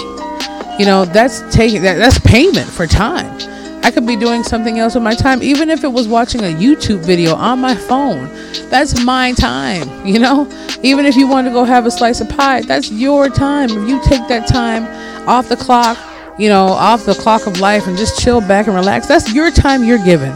You 0.80 0.86
know, 0.86 1.06
that's 1.06 1.42
taking 1.54 1.82
that 1.82 1.98
that's 1.98 2.20
payment 2.20 2.70
for 2.70 2.88
time. 2.88 3.38
I 3.84 3.92
could 3.92 4.06
be 4.06 4.16
doing 4.16 4.44
something 4.44 4.80
else 4.80 4.96
with 4.96 5.04
my 5.04 5.16
time, 5.16 5.42
even 5.42 5.70
if 5.70 5.84
it 5.84 5.92
was 5.92 6.08
watching 6.08 6.42
a 6.42 6.54
YouTube 6.54 7.00
video 7.00 7.36
on 7.36 7.60
my 7.60 7.76
phone. 7.76 8.30
That's 8.70 9.04
my 9.04 9.34
time, 9.34 10.06
you 10.06 10.20
know? 10.20 10.50
Even 10.84 11.06
if 11.06 11.16
you 11.16 11.28
want 11.28 11.48
to 11.48 11.54
go 11.54 11.64
have 11.64 11.86
a 11.86 11.92
slice 11.92 12.20
of 12.22 12.30
pie, 12.30 12.62
that's 12.62 12.92
your 12.92 13.30
time. 13.30 13.70
If 13.70 13.88
you 13.88 14.02
take 14.04 14.28
that 14.28 14.48
time 14.48 14.84
off 15.28 15.50
the 15.50 15.56
clock, 15.56 15.98
you 16.38 16.50
know, 16.50 16.66
off 16.66 17.06
the 17.06 17.16
clock 17.16 17.48
of 17.48 17.60
life 17.60 17.88
and 17.88 17.98
just 17.98 18.20
chill 18.20 18.42
back 18.42 18.68
and 18.68 18.76
relax, 18.76 19.08
that's 19.08 19.34
your 19.34 19.52
time 19.52 19.84
you're 19.84 20.04
given. 20.04 20.36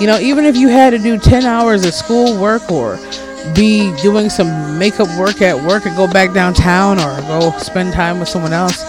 You 0.00 0.06
know, 0.06 0.18
even 0.18 0.44
if 0.44 0.56
you 0.56 0.68
had 0.68 0.90
to 0.90 0.98
do 0.98 1.18
10 1.18 1.44
hours 1.44 1.84
of 1.84 1.94
school 1.94 2.40
work 2.40 2.70
or 2.70 2.96
be 3.54 3.94
doing 4.00 4.30
some 4.30 4.78
makeup 4.78 5.08
work 5.18 5.42
at 5.42 5.56
work 5.56 5.86
and 5.86 5.96
go 5.96 6.06
back 6.06 6.32
downtown 6.32 6.98
or 6.98 7.20
go 7.22 7.50
spend 7.58 7.92
time 7.92 8.18
with 8.18 8.28
someone 8.28 8.52
else, 8.52 8.82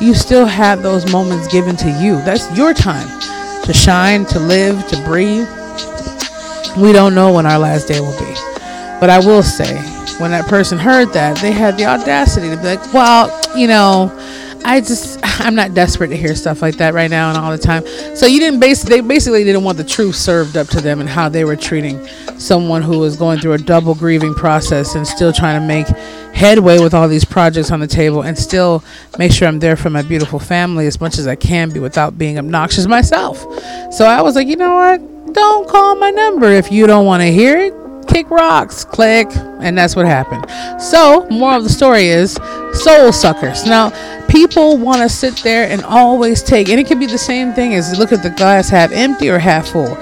you 0.00 0.14
still 0.14 0.46
have 0.46 0.82
those 0.82 1.10
moments 1.12 1.46
given 1.48 1.76
to 1.76 1.90
you. 1.90 2.16
That's 2.22 2.50
your 2.56 2.72
time 2.72 3.08
to 3.68 3.74
shine, 3.74 4.24
to 4.24 4.40
live, 4.40 4.86
to 4.88 4.96
breathe. 5.04 5.46
We 6.78 6.90
don't 6.90 7.14
know 7.14 7.34
when 7.34 7.44
our 7.44 7.58
last 7.58 7.86
day 7.86 8.00
will 8.00 8.18
be. 8.18 8.32
But 8.98 9.10
I 9.10 9.18
will 9.18 9.42
say, 9.42 9.76
when 10.18 10.30
that 10.30 10.46
person 10.46 10.78
heard 10.78 11.12
that, 11.12 11.36
they 11.36 11.52
had 11.52 11.76
the 11.76 11.84
audacity 11.84 12.48
to 12.48 12.56
be 12.56 12.62
like, 12.62 12.94
well, 12.94 13.28
you 13.54 13.66
know, 13.66 14.10
I 14.64 14.80
just 14.80 15.20
I'm 15.22 15.54
not 15.54 15.74
desperate 15.74 16.08
to 16.08 16.16
hear 16.16 16.34
stuff 16.34 16.62
like 16.62 16.76
that 16.76 16.94
right 16.94 17.10
now 17.10 17.28
and 17.28 17.36
all 17.36 17.50
the 17.50 17.58
time. 17.58 17.86
So 18.16 18.24
you 18.24 18.40
didn't 18.40 18.58
base 18.58 18.82
they 18.82 19.02
basically 19.02 19.44
didn't 19.44 19.64
want 19.64 19.76
the 19.76 19.84
truth 19.84 20.16
served 20.16 20.56
up 20.56 20.66
to 20.68 20.80
them 20.80 21.00
and 21.00 21.08
how 21.08 21.28
they 21.28 21.44
were 21.44 21.56
treating 21.56 22.06
someone 22.38 22.80
who 22.80 22.98
was 22.98 23.16
going 23.16 23.38
through 23.38 23.52
a 23.52 23.58
double 23.58 23.94
grieving 23.94 24.32
process 24.32 24.94
and 24.94 25.06
still 25.06 25.32
trying 25.32 25.60
to 25.60 25.66
make 25.66 25.86
headway 26.38 26.78
with 26.78 26.94
all 26.94 27.08
these 27.08 27.24
projects 27.24 27.72
on 27.72 27.80
the 27.80 27.86
table 27.86 28.22
and 28.22 28.38
still 28.38 28.84
make 29.18 29.32
sure 29.32 29.48
I'm 29.48 29.58
there 29.58 29.76
for 29.76 29.90
my 29.90 30.02
beautiful 30.02 30.38
family 30.38 30.86
as 30.86 31.00
much 31.00 31.18
as 31.18 31.26
I 31.26 31.34
can 31.34 31.70
be 31.70 31.80
without 31.80 32.16
being 32.16 32.38
obnoxious 32.38 32.86
myself. 32.86 33.40
So 33.92 34.04
I 34.06 34.22
was 34.22 34.36
like, 34.36 34.46
you 34.46 34.56
know 34.56 34.74
what? 34.76 35.34
Don't 35.34 35.68
call 35.68 35.96
my 35.96 36.10
number 36.10 36.46
if 36.46 36.70
you 36.70 36.86
don't 36.86 37.06
want 37.06 37.22
to 37.22 37.32
hear 37.32 37.58
it 37.58 37.74
kick 38.08 38.30
rocks, 38.30 38.84
click, 38.84 39.28
and 39.60 39.76
that's 39.76 39.94
what 39.94 40.06
happened. 40.06 40.46
So, 40.80 41.26
more 41.30 41.54
of 41.54 41.62
the 41.62 41.68
story 41.68 42.06
is 42.06 42.38
soul 42.72 43.12
suckers. 43.12 43.66
Now, 43.66 43.90
people 44.28 44.78
want 44.78 45.02
to 45.02 45.08
sit 45.08 45.36
there 45.44 45.68
and 45.70 45.84
always 45.84 46.42
take, 46.42 46.68
and 46.68 46.80
it 46.80 46.86
could 46.86 46.98
be 46.98 47.06
the 47.06 47.18
same 47.18 47.52
thing 47.52 47.74
as 47.74 47.98
look 47.98 48.12
at 48.12 48.22
the 48.22 48.30
glass 48.30 48.70
half 48.70 48.90
empty 48.92 49.28
or 49.28 49.38
half 49.38 49.68
full. 49.68 49.96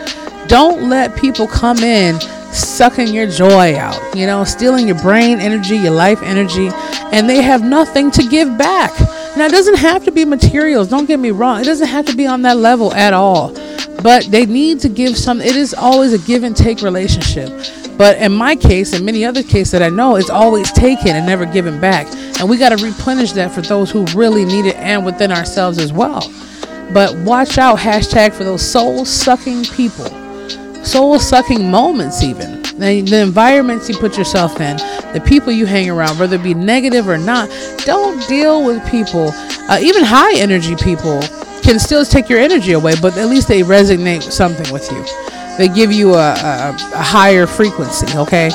Don't 0.47 0.89
let 0.89 1.17
people 1.17 1.47
come 1.47 1.79
in 1.79 2.19
sucking 2.57 3.09
your 3.09 3.27
joy 3.27 3.77
out, 3.77 4.01
you 4.17 4.27
know, 4.27 4.45
stealing 4.45 4.87
your 4.87 4.99
brain 5.01 5.39
energy, 5.39 5.77
your 5.77 5.93
life 5.93 6.23
energy, 6.23 6.71
and 7.13 7.29
they 7.29 7.43
have 7.43 7.63
nothing 7.63 8.11
to 8.13 8.27
give 8.29 8.57
back. 8.57 8.99
Now, 9.37 9.47
it 9.47 9.53
doesn't 9.53 9.79
have 9.79 10.05
to 10.05 10.11
be 10.11 10.25
materials, 10.25 10.89
don't 10.89 11.07
get 11.07 11.19
me 11.19 11.31
wrong, 11.31 11.61
it 11.61 11.65
doesn't 11.65 11.89
have 11.89 12.07
to 12.07 12.17
be 12.17 12.27
on 12.27 12.43
that 12.43 12.57
level 12.57 12.93
at 12.95 13.13
all, 13.13 13.53
but 14.03 14.25
they 14.31 14.47
need 14.47 14.81
to 14.81 14.89
give 14.89 15.17
some, 15.17 15.41
it 15.41 15.57
is 15.57 15.75
always 15.75 16.13
a 16.13 16.19
give 16.27 16.43
and 16.43 16.57
take 16.57 16.81
relationship. 16.81 17.51
But 17.97 18.19
in 18.19 18.33
my 18.33 18.57
case, 18.57 18.93
and 18.93 19.07
many 19.07 19.25
other 19.25 19.43
cases 19.43 19.71
that 19.71 19.83
I 19.83 19.89
know, 19.89 20.17
it's 20.17 20.29
always 20.29 20.71
taken 20.73 21.09
and 21.09 21.27
never 21.27 21.47
given 21.47 21.81
back. 21.81 22.07
And 22.39 22.49
we 22.49 22.59
got 22.59 22.77
to 22.77 22.85
replenish 22.85 23.33
that 23.33 23.53
for 23.53 23.63
those 23.63 23.91
who 23.91 24.05
really 24.15 24.45
need 24.45 24.67
it 24.67 24.77
and 24.77 25.05
within 25.05 25.33
ourselves 25.33 25.79
as 25.79 25.95
well. 25.95 26.31
But 26.93 27.17
watch 27.19 27.57
out, 27.57 27.79
hashtag 27.79 28.35
for 28.35 28.45
those 28.45 28.63
soul 28.63 29.05
sucking 29.07 29.65
people, 29.65 30.05
soul 30.87 31.19
sucking 31.19 31.71
moments, 31.71 32.23
even. 32.23 32.63
The, 32.63 33.01
the 33.01 33.21
environments 33.23 33.89
you 33.89 33.97
put 33.97 34.17
yourself 34.19 34.61
in, 34.61 34.77
the 35.13 35.23
people 35.27 35.53
you 35.53 35.67
hang 35.67 35.89
around, 35.91 36.19
whether 36.19 36.37
it 36.37 36.43
be 36.43 36.55
negative 36.55 37.09
or 37.09 37.19
not, 37.19 37.49
don't 37.85 38.27
deal 38.29 38.65
with 38.65 38.87
people, 38.91 39.31
uh, 39.69 39.79
even 39.81 40.05
high 40.05 40.37
energy 40.37 40.77
people 40.77 41.21
can 41.63 41.79
still 41.79 42.05
take 42.05 42.29
your 42.29 42.39
energy 42.39 42.73
away, 42.73 42.95
but 43.01 43.17
at 43.17 43.29
least 43.29 43.49
they 43.49 43.63
resonate 43.63 44.23
something 44.23 44.71
with 44.73 44.91
you 44.93 45.05
they 45.57 45.69
give 45.69 45.91
you 45.93 46.15
a, 46.15 46.35
a, 46.35 46.77
a 46.95 47.03
higher 47.03 47.47
frequency, 47.47 48.07
okay? 48.17 48.49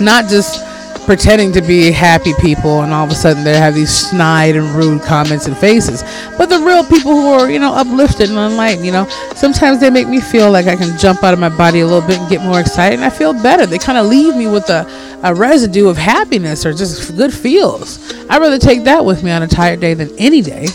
Not 0.00 0.28
just 0.28 0.64
pretending 1.08 1.50
to 1.50 1.62
be 1.62 1.90
happy 1.90 2.34
people 2.38 2.82
and 2.82 2.92
all 2.92 3.06
of 3.06 3.10
a 3.10 3.14
sudden 3.14 3.42
they 3.42 3.56
have 3.56 3.74
these 3.74 3.88
snide 3.88 4.54
and 4.54 4.68
rude 4.74 5.00
comments 5.00 5.46
and 5.46 5.56
faces. 5.56 6.02
But 6.36 6.50
the 6.50 6.58
real 6.58 6.84
people 6.84 7.12
who 7.12 7.28
are 7.28 7.50
you 7.50 7.58
know 7.58 7.72
uplifted 7.72 8.28
and 8.28 8.38
enlightened 8.38 8.84
you 8.84 8.92
know 8.92 9.08
sometimes 9.34 9.80
they 9.80 9.88
make 9.88 10.06
me 10.06 10.20
feel 10.20 10.50
like 10.50 10.66
i 10.66 10.76
can 10.76 10.98
jump 10.98 11.24
out 11.24 11.32
of 11.32 11.40
my 11.40 11.48
body 11.48 11.80
a 11.80 11.86
little 11.86 12.06
bit 12.06 12.18
and 12.18 12.28
get 12.28 12.42
more 12.42 12.60
excited 12.60 12.96
and 12.96 13.06
i 13.06 13.08
feel 13.08 13.32
better. 13.32 13.64
They 13.64 13.78
kind 13.78 13.96
of 13.96 14.04
leave 14.04 14.36
me 14.36 14.48
with 14.48 14.68
a, 14.68 14.84
a 15.22 15.34
residue 15.34 15.88
of 15.88 15.96
happiness 15.96 16.66
or 16.66 16.74
just 16.74 17.16
good 17.16 17.32
feels. 17.32 18.12
I'd 18.28 18.42
rather 18.42 18.58
take 18.58 18.84
that 18.84 19.02
with 19.06 19.24
me 19.24 19.30
on 19.30 19.42
a 19.42 19.48
tired 19.48 19.80
day 19.80 19.94
than 19.94 20.10
any 20.18 20.42
day 20.42 20.66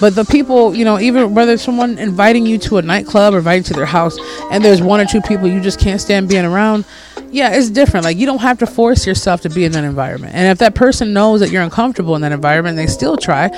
but 0.00 0.14
the 0.14 0.24
people, 0.24 0.74
you 0.74 0.84
know, 0.84 0.98
even 0.98 1.34
whether 1.34 1.56
someone 1.56 1.98
inviting 1.98 2.46
you 2.46 2.58
to 2.58 2.78
a 2.78 2.82
nightclub 2.82 3.34
or 3.34 3.38
inviting 3.38 3.64
to 3.64 3.74
their 3.74 3.86
house 3.86 4.18
and 4.50 4.64
there's 4.64 4.82
one 4.82 5.00
or 5.00 5.06
two 5.06 5.20
people 5.22 5.48
you 5.48 5.60
just 5.60 5.80
can't 5.80 6.00
stand 6.00 6.28
being 6.28 6.44
around, 6.44 6.84
yeah, 7.30 7.54
it's 7.54 7.70
different. 7.70 8.04
Like 8.04 8.16
you 8.16 8.26
don't 8.26 8.40
have 8.40 8.58
to 8.58 8.66
force 8.66 9.06
yourself 9.06 9.40
to 9.42 9.50
be 9.50 9.64
in 9.64 9.72
that 9.72 9.84
environment. 9.84 10.34
And 10.34 10.48
if 10.48 10.58
that 10.58 10.74
person 10.74 11.12
knows 11.12 11.40
that 11.40 11.50
you're 11.50 11.62
uncomfortable 11.62 12.14
in 12.14 12.22
that 12.22 12.32
environment, 12.32 12.76
they 12.76 12.86
still 12.86 13.16
try. 13.16 13.50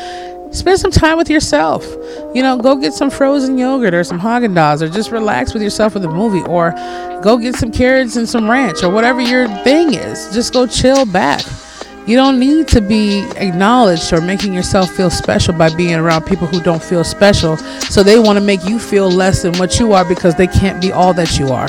Spend 0.50 0.80
some 0.80 0.90
time 0.90 1.18
with 1.18 1.28
yourself. 1.28 1.85
You 2.35 2.42
know, 2.42 2.57
go 2.57 2.76
get 2.76 2.95
some 2.95 3.11
frozen 3.11 3.59
yogurt 3.59 3.92
or 3.92 4.02
some 4.02 4.18
Haagen 4.18 4.54
Dazs, 4.54 4.80
or 4.80 4.88
just 4.88 5.11
relax 5.11 5.52
with 5.52 5.62
yourself 5.62 5.92
with 5.92 6.04
a 6.04 6.11
movie, 6.11 6.42
or 6.49 6.71
go 7.23 7.37
get 7.37 7.54
some 7.54 7.71
carrots 7.71 8.16
and 8.16 8.26
some 8.26 8.50
ranch, 8.50 8.83
or 8.83 8.90
whatever 8.90 9.21
your 9.21 9.47
thing 9.62 9.92
is. 9.92 10.33
Just 10.33 10.54
go 10.54 10.66
chill 10.66 11.04
back. 11.04 11.42
You 12.09 12.17
don't 12.17 12.41
need 12.41 12.69
to 12.69 12.81
be 12.81 13.29
acknowledged 13.37 14.15
or 14.15 14.23
making 14.23 14.55
yourself 14.55 14.88
feel 14.97 15.11
special 15.11 15.53
by 15.53 15.69
being 15.77 15.95
around 15.95 16.25
people 16.25 16.47
who 16.47 16.59
don't 16.59 16.83
feel 16.83 17.05
special. 17.05 17.59
So 17.59 18.03
they 18.03 18.19
want 18.19 18.38
to 18.38 18.43
make 18.43 18.65
you 18.65 18.79
feel 18.79 19.11
less 19.11 19.43
than 19.43 19.55
what 19.59 19.79
you 19.79 19.93
are 19.93 20.07
because 20.07 20.35
they 20.35 20.47
can't 20.47 20.81
be 20.81 20.91
all 20.91 21.12
that 21.12 21.38
you 21.38 21.49
are. 21.49 21.69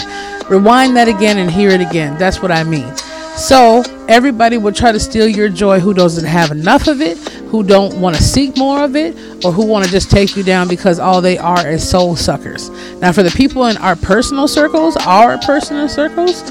Rewind 0.50 0.96
that 0.96 1.10
again 1.10 1.40
and 1.40 1.52
hear 1.52 1.72
it 1.72 1.82
again. 1.82 2.18
That's 2.18 2.42
what 2.42 2.54
I 2.54 2.64
mean. 2.64 2.96
So 3.36 3.84
everybody 4.08 4.58
will 4.58 4.72
try 4.72 4.94
to 4.94 5.00
steal 5.00 5.28
your 5.28 5.50
joy 5.50 5.82
who 5.82 5.94
doesn't 5.94 6.26
have 6.26 6.52
enough 6.52 6.88
of 6.88 7.02
it, 7.02 7.18
who 7.50 7.62
don't 7.62 8.00
want 8.00 8.16
to 8.16 8.24
seek 8.24 8.56
more 8.56 8.82
of 8.82 8.96
it, 8.96 9.18
or 9.44 9.52
who 9.52 9.66
want 9.66 9.84
to 9.84 9.92
just 9.92 10.10
take 10.10 10.38
you 10.38 10.44
down 10.44 10.70
because 10.70 11.00
all 11.00 11.20
they 11.20 11.38
are 11.38 11.68
is 11.68 11.88
soul 11.88 12.16
suckers. 12.16 12.70
Now, 13.02 13.12
for 13.12 13.24
the 13.24 13.32
people 13.32 13.66
in 13.66 13.76
our 13.76 13.98
personal 13.98 14.48
circles, 14.48 14.96
our 15.06 15.38
personal 15.40 15.90
circles, 15.90 16.44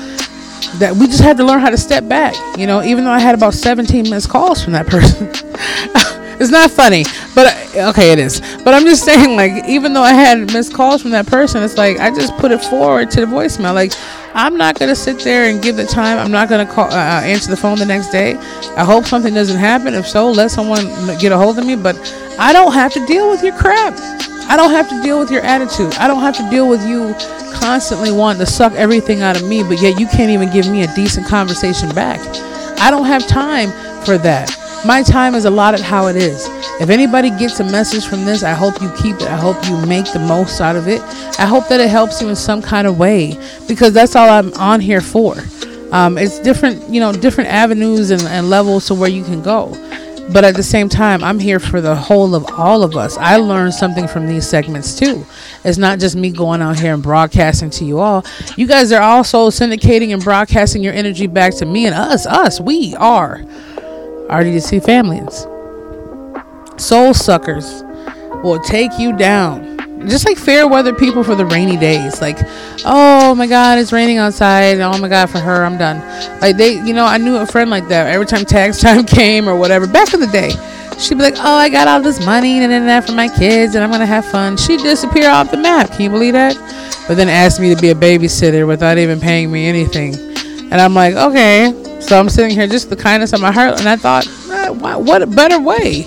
that 0.76 0.94
we 0.94 1.06
just 1.06 1.20
had 1.20 1.36
to 1.38 1.44
learn 1.44 1.60
how 1.60 1.70
to 1.70 1.78
step 1.78 2.08
back. 2.08 2.34
You 2.58 2.66
know, 2.66 2.82
even 2.82 3.04
though 3.04 3.10
I 3.10 3.18
had 3.18 3.34
about 3.34 3.54
17 3.54 4.08
missed 4.10 4.28
calls 4.28 4.62
from 4.62 4.72
that 4.74 4.86
person. 4.86 5.28
it's 6.40 6.50
not 6.50 6.70
funny, 6.70 7.04
but 7.34 7.46
okay, 7.74 8.12
it 8.12 8.18
is. 8.18 8.40
But 8.64 8.74
I'm 8.74 8.84
just 8.84 9.04
saying, 9.10 9.36
like, 9.36 9.64
even 9.68 9.92
though 9.92 10.02
I 10.02 10.12
had 10.12 10.52
missed 10.52 10.74
calls 10.74 11.02
from 11.02 11.10
that 11.12 11.26
person, 11.26 11.62
it's 11.62 11.76
like 11.76 11.98
I 11.98 12.10
just 12.10 12.36
put 12.36 12.52
it 12.52 12.62
forward 12.62 13.10
to 13.12 13.20
the 13.20 13.26
voicemail. 13.26 13.74
Like, 13.74 13.92
I'm 14.34 14.56
not 14.56 14.78
gonna 14.78 14.94
sit 14.94 15.18
there 15.20 15.50
and 15.50 15.62
give 15.62 15.76
the 15.76 15.86
time. 15.86 16.18
I'm 16.18 16.30
not 16.30 16.48
gonna 16.48 16.66
call, 16.66 16.86
uh, 16.86 16.96
uh 16.96 17.20
answer 17.24 17.50
the 17.50 17.56
phone 17.56 17.78
the 17.78 17.86
next 17.86 18.10
day. 18.10 18.36
I 18.76 18.84
hope 18.84 19.06
something 19.06 19.34
doesn't 19.34 19.58
happen. 19.58 19.94
If 19.94 20.06
so, 20.06 20.30
let 20.30 20.50
someone 20.50 20.86
get 21.18 21.32
a 21.32 21.38
hold 21.38 21.58
of 21.58 21.66
me. 21.66 21.76
But 21.76 21.96
I 22.38 22.52
don't 22.52 22.72
have 22.72 22.92
to 22.92 23.04
deal 23.06 23.30
with 23.30 23.42
your 23.42 23.56
crap. 23.56 23.94
I 24.48 24.56
don't 24.56 24.70
have 24.70 24.88
to 24.88 25.02
deal 25.02 25.18
with 25.18 25.30
your 25.30 25.42
attitude. 25.42 25.94
I 25.96 26.08
don't 26.08 26.22
have 26.22 26.36
to 26.38 26.50
deal 26.50 26.68
with 26.68 26.82
you 26.86 27.14
constantly 27.60 28.10
wanting 28.10 28.40
to 28.40 28.46
suck 28.46 28.72
everything 28.72 29.20
out 29.20 29.36
of 29.40 29.46
me, 29.46 29.62
but 29.62 29.80
yet 29.80 30.00
you 30.00 30.06
can't 30.06 30.30
even 30.30 30.50
give 30.50 30.66
me 30.70 30.82
a 30.82 30.94
decent 30.94 31.26
conversation 31.26 31.90
back. 31.94 32.18
I 32.80 32.90
don't 32.90 33.06
have 33.06 33.26
time 33.26 33.70
for 34.04 34.16
that. 34.18 34.50
My 34.86 35.02
time 35.02 35.34
is 35.34 35.44
allotted 35.44 35.80
how 35.80 36.06
it 36.06 36.16
is. 36.16 36.46
If 36.80 36.88
anybody 36.88 37.30
gets 37.30 37.60
a 37.60 37.64
message 37.64 38.06
from 38.06 38.24
this, 38.24 38.42
I 38.42 38.52
hope 38.52 38.80
you 38.80 38.90
keep 38.96 39.16
it. 39.16 39.28
I 39.28 39.36
hope 39.36 39.56
you 39.66 39.76
make 39.86 40.10
the 40.12 40.20
most 40.20 40.60
out 40.60 40.76
of 40.76 40.88
it. 40.88 41.02
I 41.38 41.46
hope 41.46 41.68
that 41.68 41.80
it 41.80 41.90
helps 41.90 42.22
you 42.22 42.28
in 42.28 42.36
some 42.36 42.62
kind 42.62 42.86
of 42.86 42.98
way 42.98 43.36
because 43.66 43.92
that's 43.92 44.16
all 44.16 44.30
I'm 44.30 44.54
on 44.54 44.80
here 44.80 45.00
for. 45.00 45.34
Um, 45.90 46.16
it's 46.16 46.38
different, 46.38 46.88
you 46.88 47.00
know, 47.00 47.12
different 47.12 47.50
avenues 47.50 48.10
and, 48.10 48.22
and 48.22 48.48
levels 48.48 48.86
to 48.86 48.94
where 48.94 49.10
you 49.10 49.24
can 49.24 49.42
go. 49.42 49.74
But 50.30 50.44
at 50.44 50.56
the 50.56 50.62
same 50.62 50.88
time, 50.88 51.24
I'm 51.24 51.38
here 51.38 51.58
for 51.58 51.80
the 51.80 51.94
whole 51.94 52.34
of 52.34 52.44
all 52.52 52.82
of 52.82 52.96
us. 52.96 53.16
I 53.16 53.36
learned 53.36 53.72
something 53.74 54.06
from 54.06 54.26
these 54.26 54.46
segments 54.46 54.98
too. 54.98 55.24
It's 55.64 55.78
not 55.78 55.98
just 55.98 56.16
me 56.16 56.30
going 56.30 56.60
out 56.60 56.78
here 56.78 56.92
and 56.92 57.02
broadcasting 57.02 57.70
to 57.70 57.84
you 57.84 57.98
all. 57.98 58.24
You 58.56 58.66
guys 58.66 58.92
are 58.92 59.00
also 59.02 59.48
syndicating 59.48 60.12
and 60.12 60.22
broadcasting 60.22 60.82
your 60.82 60.92
energy 60.92 61.26
back 61.26 61.54
to 61.56 61.66
me 61.66 61.86
and 61.86 61.94
us. 61.94 62.26
Us, 62.26 62.60
we 62.60 62.94
are 62.96 63.38
RDC 64.28 64.84
families. 64.84 65.46
Soul 66.82 67.14
suckers 67.14 67.82
will 68.44 68.60
take 68.60 68.98
you 68.98 69.16
down 69.16 69.67
just 70.06 70.26
like 70.26 70.38
fair 70.38 70.66
weather 70.68 70.92
people 70.92 71.24
for 71.24 71.34
the 71.34 71.44
rainy 71.46 71.76
days. 71.76 72.20
Like, 72.20 72.38
oh 72.84 73.34
my 73.34 73.46
God, 73.46 73.78
it's 73.78 73.92
raining 73.92 74.18
outside. 74.18 74.78
Oh 74.80 74.96
my 74.98 75.08
God, 75.08 75.28
for 75.30 75.38
her, 75.38 75.64
I'm 75.64 75.76
done. 75.76 75.98
Like 76.40 76.56
they, 76.56 76.74
you 76.74 76.94
know, 76.94 77.04
I 77.04 77.18
knew 77.18 77.36
a 77.36 77.46
friend 77.46 77.70
like 77.70 77.88
that. 77.88 78.06
Every 78.06 78.26
time 78.26 78.44
tax 78.44 78.80
time 78.82 79.04
came 79.04 79.48
or 79.48 79.56
whatever, 79.56 79.86
back 79.86 80.14
in 80.14 80.20
the 80.20 80.26
day, 80.26 80.50
she'd 80.98 81.16
be 81.16 81.22
like, 81.22 81.36
oh, 81.38 81.56
I 81.56 81.68
got 81.68 81.88
all 81.88 82.00
this 82.00 82.24
money 82.24 82.58
and 82.58 82.70
then 82.70 82.86
that 82.86 83.06
for 83.06 83.12
my 83.12 83.28
kids 83.28 83.74
and 83.74 83.82
I'm 83.82 83.90
gonna 83.90 84.06
have 84.06 84.24
fun. 84.24 84.56
She'd 84.56 84.80
disappear 84.80 85.30
off 85.30 85.50
the 85.50 85.56
map. 85.56 85.90
Can 85.90 86.02
you 86.02 86.10
believe 86.10 86.34
that? 86.34 86.56
But 87.08 87.16
then 87.16 87.28
asked 87.28 87.60
me 87.60 87.74
to 87.74 87.80
be 87.80 87.90
a 87.90 87.94
babysitter 87.94 88.66
without 88.66 88.98
even 88.98 89.20
paying 89.20 89.50
me 89.50 89.66
anything. 89.66 90.14
And 90.70 90.74
I'm 90.74 90.94
like, 90.94 91.14
okay. 91.14 91.72
So 92.00 92.18
I'm 92.18 92.28
sitting 92.28 92.54
here, 92.54 92.66
just 92.66 92.90
the 92.90 92.96
kindness 92.96 93.32
of 93.32 93.40
my 93.40 93.50
heart, 93.50 93.80
and 93.80 93.88
I 93.88 93.96
thought, 93.96 94.24
what 94.80 95.22
a 95.22 95.26
better 95.26 95.60
way 95.60 96.06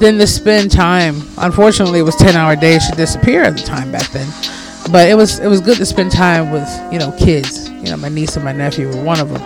than 0.00 0.18
to 0.18 0.26
spend 0.26 0.70
time. 0.70 1.22
Unfortunately, 1.38 2.00
it 2.00 2.02
was 2.02 2.16
10 2.16 2.36
hour 2.36 2.56
days. 2.56 2.84
She 2.84 2.92
disappeared 2.92 3.46
at 3.46 3.56
the 3.56 3.62
time 3.62 3.92
back 3.92 4.08
then. 4.10 4.28
But 4.90 5.08
it 5.08 5.14
was 5.14 5.38
it 5.38 5.48
was 5.48 5.60
good 5.60 5.78
to 5.78 5.86
spend 5.86 6.12
time 6.12 6.50
with 6.50 6.68
you 6.92 6.98
know 6.98 7.10
kids. 7.12 7.70
You 7.70 7.90
know, 7.90 7.96
my 7.96 8.10
niece 8.10 8.36
and 8.36 8.44
my 8.44 8.52
nephew 8.52 8.88
were 8.88 9.02
one 9.02 9.18
of 9.18 9.30
them. 9.30 9.42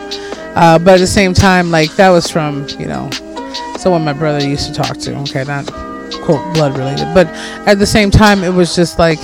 Uh, 0.56 0.78
but 0.78 0.94
at 0.94 1.00
the 1.00 1.06
same 1.06 1.32
time, 1.32 1.70
like 1.70 1.94
that 1.96 2.10
was 2.10 2.28
from 2.28 2.66
you 2.78 2.86
know 2.86 3.08
someone 3.76 4.04
my 4.04 4.12
brother 4.12 4.44
used 4.44 4.66
to 4.66 4.72
talk 4.72 4.98
to. 4.98 5.16
Okay, 5.20 5.44
not 5.44 5.70
quote 6.24 6.54
blood 6.54 6.76
related, 6.76 7.14
but 7.14 7.28
at 7.68 7.78
the 7.78 7.86
same 7.86 8.10
time, 8.10 8.42
it 8.42 8.52
was 8.52 8.74
just 8.74 8.98
like 8.98 9.18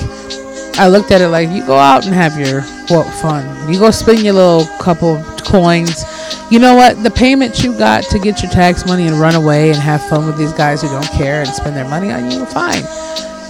I 0.77 0.89
looked 0.89 1.11
at 1.11 1.21
it 1.21 1.29
like 1.29 1.51
you 1.51 1.67
go 1.67 1.77
out 1.77 2.05
and 2.07 2.15
have 2.15 2.39
your 2.39 2.63
what 2.89 3.13
fun. 3.15 3.73
You 3.73 3.81
go 3.81 3.91
spend 3.91 4.21
your 4.21 4.35
little 4.35 4.67
couple 4.79 5.23
coins. 5.39 6.05
You 6.51 6.59
know 6.59 6.75
what? 6.77 7.03
The 7.03 7.11
payment 7.11 7.63
you 7.65 7.77
got 7.77 8.05
to 8.05 8.19
get 8.19 8.43
your 8.43 8.51
tax 8.53 8.87
money 8.87 9.07
and 9.07 9.19
run 9.19 9.35
away 9.35 9.71
and 9.71 9.79
have 9.79 10.03
fun 10.09 10.27
with 10.27 10.37
these 10.37 10.53
guys 10.53 10.83
who 10.83 10.89
don't 10.89 11.11
care 11.11 11.41
and 11.41 11.49
spend 11.49 11.75
their 11.75 11.89
money 11.89 12.13
on 12.13 12.31
you, 12.31 12.45
fine. 12.47 12.83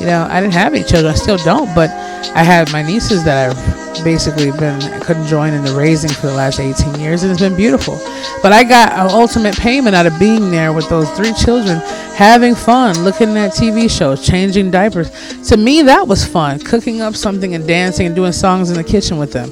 You 0.00 0.06
know, 0.06 0.26
I 0.30 0.40
didn't 0.40 0.54
have 0.54 0.74
any 0.74 0.84
children. 0.84 1.12
I 1.12 1.16
still 1.16 1.38
don't, 1.38 1.72
but 1.74 1.90
I 2.34 2.42
have 2.42 2.72
my 2.72 2.82
nieces 2.82 3.24
that 3.24 3.50
I've 3.50 4.04
basically 4.04 4.50
been 4.52 4.80
couldn't 5.02 5.26
join 5.26 5.52
in 5.52 5.64
the 5.64 5.72
raising 5.72 6.10
for 6.10 6.26
the 6.26 6.34
last 6.34 6.58
18 6.58 7.00
years, 7.00 7.22
and 7.22 7.30
it's 7.30 7.40
been 7.40 7.56
beautiful. 7.56 7.94
But 8.42 8.52
I 8.52 8.64
got 8.64 8.92
an 8.92 9.10
ultimate 9.10 9.56
payment 9.56 9.94
out 9.94 10.06
of 10.06 10.18
being 10.18 10.50
there 10.50 10.72
with 10.72 10.88
those 10.88 11.08
three 11.10 11.32
children, 11.32 11.78
having 12.16 12.54
fun, 12.54 13.04
looking 13.04 13.36
at 13.36 13.52
TV 13.52 13.90
shows, 13.90 14.26
changing 14.26 14.70
diapers. 14.70 15.10
To 15.48 15.56
me, 15.56 15.82
that 15.82 16.08
was 16.08 16.24
fun. 16.26 16.58
Cooking 16.58 17.00
up 17.00 17.14
something 17.14 17.54
and 17.54 17.66
dancing 17.66 18.06
and 18.06 18.14
doing 18.14 18.32
songs 18.32 18.70
in 18.70 18.76
the 18.76 18.84
kitchen 18.84 19.18
with 19.18 19.32
them. 19.32 19.50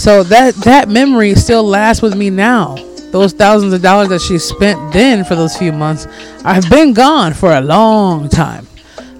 So 0.00 0.22
that 0.22 0.54
that 0.64 0.88
memory 0.88 1.34
still 1.34 1.62
lasts 1.62 2.00
with 2.00 2.16
me 2.16 2.30
now. 2.30 2.76
Those 3.10 3.34
thousands 3.34 3.74
of 3.74 3.82
dollars 3.82 4.08
that 4.08 4.22
she 4.22 4.38
spent 4.38 4.94
then 4.94 5.24
for 5.24 5.34
those 5.34 5.54
few 5.58 5.72
months, 5.72 6.06
I've 6.42 6.70
been 6.70 6.94
gone 6.94 7.34
for 7.34 7.52
a 7.52 7.60
long 7.60 8.30
time. 8.30 8.66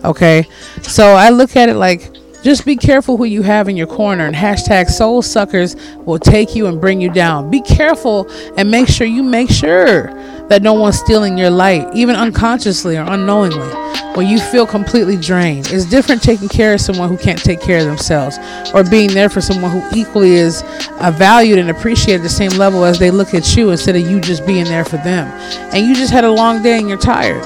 Okay, 0.07 0.47
so 0.81 1.09
I 1.09 1.29
look 1.29 1.55
at 1.55 1.69
it 1.69 1.75
like 1.75 2.11
just 2.43 2.65
be 2.65 2.77
careful 2.77 3.19
who 3.19 3.25
you 3.25 3.43
have 3.43 3.69
in 3.69 3.77
your 3.77 3.89
corner 3.89 4.25
and 4.25 4.35
hashtag 4.35 4.89
soul 4.89 5.21
suckers 5.21 5.77
will 6.07 6.19
take 6.19 6.55
you 6.55 6.67
and 6.67 6.81
bring 6.81 6.99
you 6.99 7.11
down. 7.11 7.51
Be 7.51 7.61
careful 7.61 8.27
and 8.57 8.71
make 8.71 8.89
sure 8.89 9.07
you 9.07 9.23
make 9.23 9.51
sure 9.51 10.09
that 10.51 10.63
no 10.63 10.75
one's 10.75 10.99
stealing 10.99 11.39
your 11.39 11.49
light, 11.49 11.89
even 11.95 12.17
unconsciously 12.17 12.97
or 12.97 13.05
unknowingly, 13.09 13.69
when 14.15 14.27
you 14.27 14.41
feel 14.41 14.67
completely 14.67 15.17
drained. 15.17 15.69
It's 15.71 15.85
different 15.85 16.23
taking 16.23 16.49
care 16.49 16.75
of 16.75 16.81
someone 16.81 17.09
who 17.09 17.17
can't 17.17 17.39
take 17.39 17.61
care 17.61 17.79
of 17.79 17.85
themselves 17.85 18.37
or 18.75 18.83
being 18.83 19.11
there 19.15 19.29
for 19.29 19.41
someone 19.41 19.71
who 19.71 19.83
equally 19.97 20.33
is 20.33 20.63
uh, 20.65 21.15
valued 21.17 21.61
and 21.61 21.71
appreciated 21.71 22.23
the 22.23 22.29
same 22.29 22.51
level 22.51 22.85
as 22.85 22.99
they 22.99 23.13
look 23.13 23.33
at 23.33 23.57
you 23.57 23.71
instead 23.71 23.95
of 23.95 24.03
you 24.03 24.21
just 24.21 24.45
being 24.45 24.65
there 24.65 24.85
for 24.85 24.97
them. 24.99 25.29
And 25.73 25.87
you 25.87 25.95
just 25.95 26.13
had 26.13 26.25
a 26.25 26.31
long 26.31 26.63
day 26.63 26.79
and 26.79 26.89
you're 26.89 26.99
tired. 26.99 27.43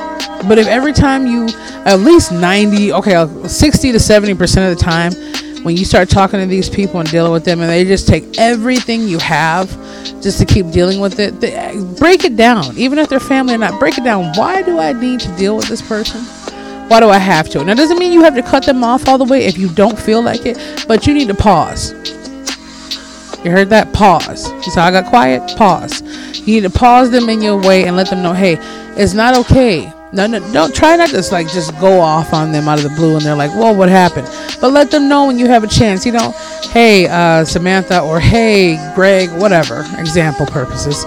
But 0.49 0.58
if 0.58 0.66
every 0.66 0.94
time 0.94 1.26
you, 1.26 1.49
at 1.84 2.00
least 2.00 2.32
90, 2.32 2.92
okay, 2.94 3.26
60 3.46 3.92
to 3.92 3.99
70% 3.99 4.73
of 4.73 4.76
the 4.76 4.82
time, 4.82 5.12
when 5.64 5.78
you 5.78 5.85
start 5.87 6.11
talking 6.11 6.38
to 6.40 6.47
these 6.47 6.68
people 6.68 7.00
and 7.00 7.11
dealing 7.11 7.33
with 7.33 7.44
them, 7.44 7.61
and 7.61 7.71
they 7.71 7.85
just 7.85 8.06
take 8.06 8.38
everything 8.38 9.09
you 9.09 9.18
have 9.18 9.71
just 10.23 10.38
to 10.38 10.44
keep 10.44 10.71
dealing 10.71 11.00
with 11.00 11.18
it, 11.18 11.40
they, 11.40 11.73
break 11.99 12.25
it 12.25 12.37
down. 12.37 12.76
Even 12.76 12.99
if 12.99 13.09
they're 13.09 13.18
family 13.18 13.54
or 13.54 13.59
not, 13.59 13.80
break 13.80 13.97
it 13.97 14.04
down. 14.04 14.30
Why 14.35 14.61
do 14.61 14.78
I 14.78 14.92
need 14.92 15.21
to 15.21 15.37
deal 15.37 15.56
with 15.56 15.66
this 15.66 15.80
person? 15.80 16.21
Why 16.88 17.00
do 17.00 17.09
I 17.09 17.16
have 17.16 17.49
to? 17.50 17.64
Now, 17.64 17.73
doesn't 17.73 17.99
mean 17.99 18.12
you 18.12 18.23
have 18.25 18.35
to 18.35 18.42
cut 18.42 18.66
them 18.66 18.85
off 18.85 19.09
all 19.09 19.16
the 19.16 19.25
way 19.25 19.47
if 19.47 19.56
you 19.56 19.71
don't 19.71 19.99
feel 19.99 20.23
like 20.23 20.44
it, 20.44 20.85
but 20.87 21.06
you 21.06 21.14
need 21.14 21.28
to 21.28 21.35
pause. 21.35 21.92
You 23.42 23.50
heard 23.50 23.71
that? 23.71 23.90
Pause. 23.94 24.52
You 24.52 24.71
saw 24.71 24.85
I 24.85 24.90
got 24.90 25.06
quiet? 25.06 25.56
Pause. 25.56 26.02
You 26.47 26.61
need 26.61 26.71
to 26.71 26.78
pause 26.78 27.11
them 27.11 27.30
in 27.30 27.40
your 27.40 27.59
way 27.59 27.85
and 27.85 27.97
let 27.97 28.11
them 28.11 28.23
know, 28.23 28.35
hey, 28.35 28.59
it's 28.97 29.14
not 29.14 29.35
okay 29.38 29.90
no, 30.14 30.26
no, 30.26 30.52
don't 30.52 30.75
try 30.75 30.94
not 30.97 31.11
to 31.11 31.23
like 31.33 31.49
just 31.49 31.78
go 31.80 32.00
off 32.00 32.33
on 32.33 32.52
them 32.52 32.68
out 32.68 32.78
of 32.78 32.85
the 32.85 32.94
blue 32.94 33.16
and 33.16 33.25
they're 33.25 33.35
like, 33.35 33.50
"Whoa, 33.50 33.73
what 33.73 33.88
happened?" 33.88 34.28
But 34.61 34.73
let 34.73 34.90
them 34.90 35.09
know 35.09 35.26
when 35.26 35.38
you 35.38 35.49
have 35.49 35.64
a 35.64 35.66
chance. 35.66 36.06
You 36.06 36.12
know, 36.12 36.30
hey, 36.71 37.09
uh, 37.09 37.45
Samantha, 37.45 38.00
or 38.00 38.21
hey, 38.21 38.78
Greg, 38.95 39.30
whatever. 39.32 39.84
Example 39.99 40.47
purposes. 40.47 41.04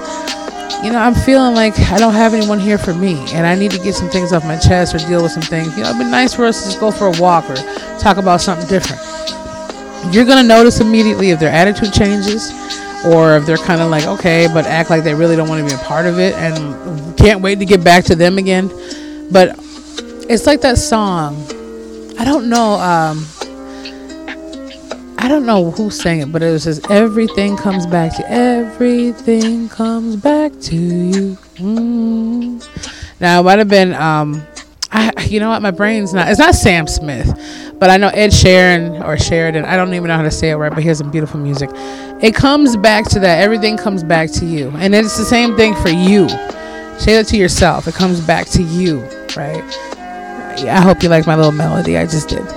You 0.83 0.91
know, 0.91 0.99
I'm 0.99 1.15
feeling 1.15 1.55
like 1.55 1.79
I 1.79 1.97
don't 1.97 2.13
have 2.13 2.33
anyone 2.33 2.59
here 2.59 2.77
for 2.77 2.93
me, 2.93 3.15
and 3.33 3.47
I 3.47 3.55
need 3.55 3.71
to 3.71 3.79
get 3.79 3.95
some 3.95 4.09
things 4.09 4.33
off 4.33 4.43
my 4.45 4.57
chest 4.57 4.93
or 4.93 4.99
deal 4.99 5.23
with 5.23 5.31
some 5.31 5.41
things. 5.41 5.75
You 5.77 5.83
know, 5.83 5.89
it'd 5.89 5.99
be 5.99 6.05
nice 6.05 6.33
for 6.33 6.45
us 6.45 6.61
to 6.61 6.67
just 6.67 6.79
go 6.79 6.91
for 6.91 7.07
a 7.07 7.21
walk 7.21 7.49
or 7.49 7.55
talk 7.99 8.17
about 8.17 8.41
something 8.41 8.67
different. 8.67 9.01
You're 10.13 10.25
gonna 10.25 10.43
notice 10.43 10.79
immediately 10.79 11.31
if 11.31 11.39
their 11.39 11.51
attitude 11.51 11.93
changes 11.93 12.51
or 13.05 13.37
if 13.37 13.45
they're 13.45 13.57
kind 13.57 13.81
of 13.81 13.89
like 13.89 14.05
okay 14.05 14.47
but 14.53 14.65
act 14.65 14.89
like 14.89 15.03
they 15.03 15.13
really 15.13 15.35
don't 15.35 15.47
want 15.49 15.67
to 15.67 15.75
be 15.75 15.79
a 15.79 15.85
part 15.85 16.05
of 16.05 16.19
it 16.19 16.33
and 16.35 17.17
can't 17.17 17.41
wait 17.41 17.59
to 17.59 17.65
get 17.65 17.83
back 17.83 18.03
to 18.05 18.15
them 18.15 18.37
again. 18.37 18.69
But 19.31 19.57
it's 20.29 20.45
like 20.45 20.59
that 20.61 20.77
song 20.77 21.35
i 22.19 22.25
don't 22.25 22.49
know 22.49 22.73
um 22.73 23.25
i 25.17 25.27
don't 25.27 25.45
know 25.45 25.71
who 25.71 25.89
sang 25.89 26.19
it 26.19 26.31
but 26.31 26.43
it 26.43 26.59
says 26.59 26.81
everything 26.89 27.55
comes 27.55 27.85
back 27.85 28.13
to 28.15 28.29
everything 28.29 29.69
comes 29.69 30.15
back 30.17 30.51
to 30.59 30.75
you. 30.75 31.37
Mm. 31.55 32.67
now 33.21 33.39
it 33.39 33.43
might 33.43 33.59
have 33.59 33.69
been 33.69 33.93
um 33.93 34.45
I, 34.91 35.11
you 35.23 35.39
know 35.39 35.49
what 35.49 35.61
my 35.61 35.71
brain's 35.71 36.13
not 36.13 36.27
it's 36.29 36.39
not 36.39 36.55
sam 36.55 36.87
smith 36.87 37.27
but 37.79 37.89
I 37.89 37.97
know 37.97 38.09
Ed 38.09 38.31
Sheeran 38.31 39.03
or 39.05 39.17
Sheridan. 39.17 39.65
I 39.65 39.75
don't 39.75 39.93
even 39.93 40.07
know 40.07 40.15
how 40.15 40.23
to 40.23 40.31
say 40.31 40.49
it 40.49 40.55
right, 40.55 40.73
but 40.73 40.81
he 40.81 40.87
has 40.89 40.97
some 40.97 41.11
beautiful 41.11 41.39
music. 41.39 41.69
It 42.21 42.33
comes 42.33 42.75
back 42.75 43.05
to 43.09 43.19
that. 43.19 43.41
Everything 43.43 43.77
comes 43.77 44.03
back 44.03 44.31
to 44.31 44.45
you, 44.45 44.69
and 44.77 44.95
it's 44.95 45.17
the 45.17 45.25
same 45.25 45.55
thing 45.55 45.75
for 45.75 45.89
you. 45.89 46.27
Say 46.97 47.13
that 47.13 47.27
to 47.27 47.37
yourself. 47.37 47.87
It 47.87 47.93
comes 47.93 48.19
back 48.21 48.47
to 48.47 48.63
you, 48.63 49.01
right? 49.35 49.63
I 50.65 50.81
hope 50.81 51.03
you 51.03 51.09
like 51.09 51.27
my 51.27 51.35
little 51.35 51.51
melody. 51.51 51.97
I 51.97 52.05
just 52.05 52.29
did. 52.29 52.41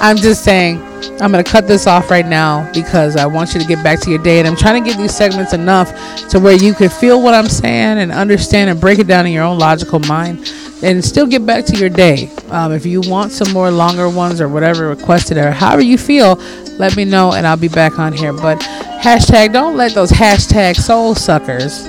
I'm 0.00 0.16
just 0.16 0.44
saying. 0.44 0.82
I'm 1.20 1.32
going 1.32 1.42
to 1.42 1.50
cut 1.50 1.66
this 1.66 1.88
off 1.88 2.10
right 2.12 2.26
now 2.26 2.70
because 2.72 3.16
I 3.16 3.26
want 3.26 3.52
you 3.52 3.60
to 3.60 3.66
get 3.66 3.82
back 3.82 3.98
to 4.00 4.10
your 4.10 4.22
day. 4.22 4.38
And 4.38 4.46
I'm 4.46 4.54
trying 4.54 4.82
to 4.82 4.88
get 4.88 4.98
these 4.98 5.16
segments 5.16 5.52
enough 5.52 5.90
to 6.28 6.38
where 6.38 6.54
you 6.54 6.74
can 6.74 6.88
feel 6.88 7.20
what 7.20 7.34
I'm 7.34 7.48
saying 7.48 7.98
and 7.98 8.12
understand 8.12 8.70
and 8.70 8.80
break 8.80 9.00
it 9.00 9.08
down 9.08 9.26
in 9.26 9.32
your 9.32 9.42
own 9.42 9.58
logical 9.58 9.98
mind 10.00 10.48
and 10.82 11.04
still 11.04 11.26
get 11.26 11.44
back 11.44 11.64
to 11.66 11.76
your 11.76 11.88
day. 11.88 12.30
Um, 12.50 12.72
if 12.72 12.86
you 12.86 13.00
want 13.02 13.32
some 13.32 13.52
more 13.52 13.70
longer 13.70 14.08
ones 14.08 14.40
or 14.40 14.48
whatever 14.48 14.88
requested 14.88 15.36
or 15.36 15.50
however 15.50 15.82
you 15.82 15.98
feel, 15.98 16.36
let 16.78 16.96
me 16.96 17.04
know 17.04 17.32
and 17.32 17.46
I'll 17.46 17.56
be 17.56 17.68
back 17.68 17.98
on 17.98 18.12
here. 18.12 18.32
But 18.32 18.60
hashtag, 18.60 19.52
don't 19.52 19.76
let 19.76 19.94
those 19.94 20.10
hashtag 20.10 20.76
soul 20.76 21.14
suckers 21.14 21.88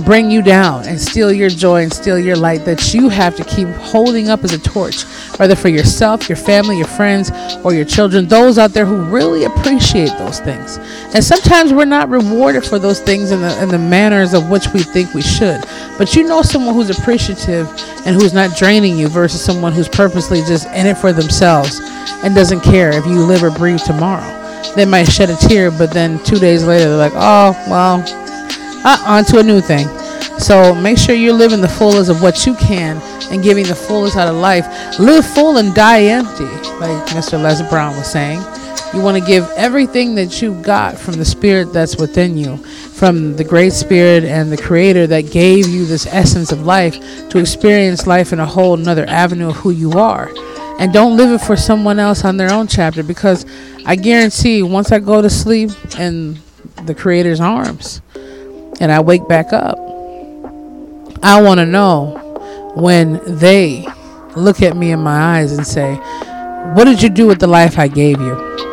bring 0.00 0.30
you 0.30 0.42
down 0.42 0.86
and 0.86 1.00
steal 1.00 1.32
your 1.32 1.48
joy 1.48 1.82
and 1.82 1.92
steal 1.92 2.18
your 2.18 2.36
light 2.36 2.64
that 2.64 2.92
you 2.94 3.08
have 3.08 3.36
to 3.36 3.44
keep 3.44 3.68
holding 3.68 4.28
up 4.28 4.42
as 4.42 4.52
a 4.52 4.58
torch, 4.58 5.04
whether 5.38 5.54
for 5.54 5.68
yourself, 5.68 6.28
your 6.28 6.36
family, 6.36 6.76
your 6.78 6.86
friends, 6.86 7.30
or 7.64 7.72
your 7.72 7.84
children, 7.84 8.26
those 8.26 8.58
out 8.58 8.72
there 8.72 8.86
who 8.86 9.02
really 9.04 9.44
appreciate 9.44 10.10
those 10.18 10.40
things. 10.40 10.78
And 11.14 11.22
sometimes 11.22 11.72
we're 11.72 11.84
not 11.84 12.08
rewarded 12.08 12.64
for 12.64 12.78
those 12.78 13.00
things 13.00 13.30
in 13.30 13.40
the, 13.40 13.62
in 13.62 13.68
the 13.68 13.78
manners 13.78 14.34
of 14.34 14.50
which 14.50 14.66
we 14.68 14.82
think 14.82 15.14
we 15.14 15.22
should. 15.22 15.62
But 16.00 16.16
you 16.16 16.24
know 16.24 16.40
someone 16.40 16.74
who's 16.74 16.88
appreciative 16.88 17.68
and 18.06 18.16
who's 18.16 18.32
not 18.32 18.56
draining 18.56 18.96
you 18.96 19.06
versus 19.06 19.44
someone 19.44 19.74
who's 19.74 19.86
purposely 19.86 20.38
just 20.38 20.66
in 20.68 20.86
it 20.86 20.96
for 20.96 21.12
themselves 21.12 21.78
and 22.24 22.34
doesn't 22.34 22.62
care 22.62 22.88
if 22.90 23.04
you 23.04 23.22
live 23.22 23.42
or 23.42 23.50
breathe 23.50 23.80
tomorrow. 23.80 24.24
They 24.74 24.86
might 24.86 25.12
shed 25.12 25.28
a 25.28 25.36
tear, 25.36 25.70
but 25.70 25.92
then 25.92 26.18
two 26.24 26.38
days 26.38 26.64
later 26.64 26.88
they're 26.88 26.96
like, 26.96 27.12
oh, 27.14 27.52
well, 27.68 28.02
uh, 28.82 29.04
on 29.06 29.24
to 29.26 29.40
a 29.40 29.42
new 29.42 29.60
thing. 29.60 29.88
So 30.38 30.74
make 30.74 30.96
sure 30.96 31.14
you're 31.14 31.34
living 31.34 31.60
the 31.60 31.68
fullest 31.68 32.08
of 32.08 32.22
what 32.22 32.46
you 32.46 32.54
can 32.54 32.96
and 33.30 33.42
giving 33.42 33.66
the 33.66 33.74
fullest 33.74 34.16
out 34.16 34.26
of 34.26 34.36
life. 34.36 34.98
Live 34.98 35.26
full 35.26 35.58
and 35.58 35.74
die 35.74 36.04
empty, 36.04 36.44
like 36.78 37.08
Mr. 37.08 37.38
Les 37.38 37.60
Brown 37.68 37.94
was 37.94 38.10
saying. 38.10 38.40
You 38.92 39.02
want 39.02 39.16
to 39.16 39.24
give 39.24 39.48
everything 39.56 40.16
that 40.16 40.42
you 40.42 40.60
got 40.62 40.98
from 40.98 41.14
the 41.14 41.24
spirit 41.24 41.72
that's 41.72 41.96
within 41.96 42.36
you, 42.36 42.56
from 42.56 43.36
the 43.36 43.44
great 43.44 43.72
spirit 43.72 44.24
and 44.24 44.50
the 44.50 44.60
creator 44.60 45.06
that 45.06 45.30
gave 45.30 45.68
you 45.68 45.86
this 45.86 46.06
essence 46.06 46.50
of 46.50 46.62
life 46.62 46.98
to 47.30 47.38
experience 47.38 48.08
life 48.08 48.32
in 48.32 48.40
a 48.40 48.46
whole 48.46 48.74
another 48.74 49.06
avenue 49.08 49.50
of 49.50 49.56
who 49.56 49.70
you 49.70 49.92
are. 49.92 50.28
And 50.80 50.92
don't 50.92 51.16
live 51.16 51.30
it 51.30 51.44
for 51.44 51.56
someone 51.56 52.00
else 52.00 52.24
on 52.24 52.36
their 52.36 52.52
own 52.52 52.66
chapter 52.66 53.04
because 53.04 53.46
I 53.86 53.94
guarantee 53.94 54.62
once 54.62 54.90
I 54.90 54.98
go 54.98 55.22
to 55.22 55.30
sleep 55.30 55.70
in 55.98 56.40
the 56.84 56.94
creator's 56.94 57.40
arms, 57.40 58.02
and 58.80 58.90
I 58.90 58.98
wake 59.00 59.28
back 59.28 59.52
up, 59.52 59.78
I 61.22 61.40
want 61.42 61.58
to 61.58 61.66
know 61.66 62.72
when 62.74 63.20
they 63.38 63.86
look 64.34 64.62
at 64.62 64.76
me 64.76 64.90
in 64.90 65.00
my 65.00 65.38
eyes 65.38 65.52
and 65.52 65.66
say, 65.66 65.94
What 66.74 66.84
did 66.84 67.02
you 67.02 67.10
do 67.10 67.26
with 67.26 67.38
the 67.38 67.46
life 67.46 67.78
I 67.78 67.86
gave 67.86 68.20
you? 68.20 68.69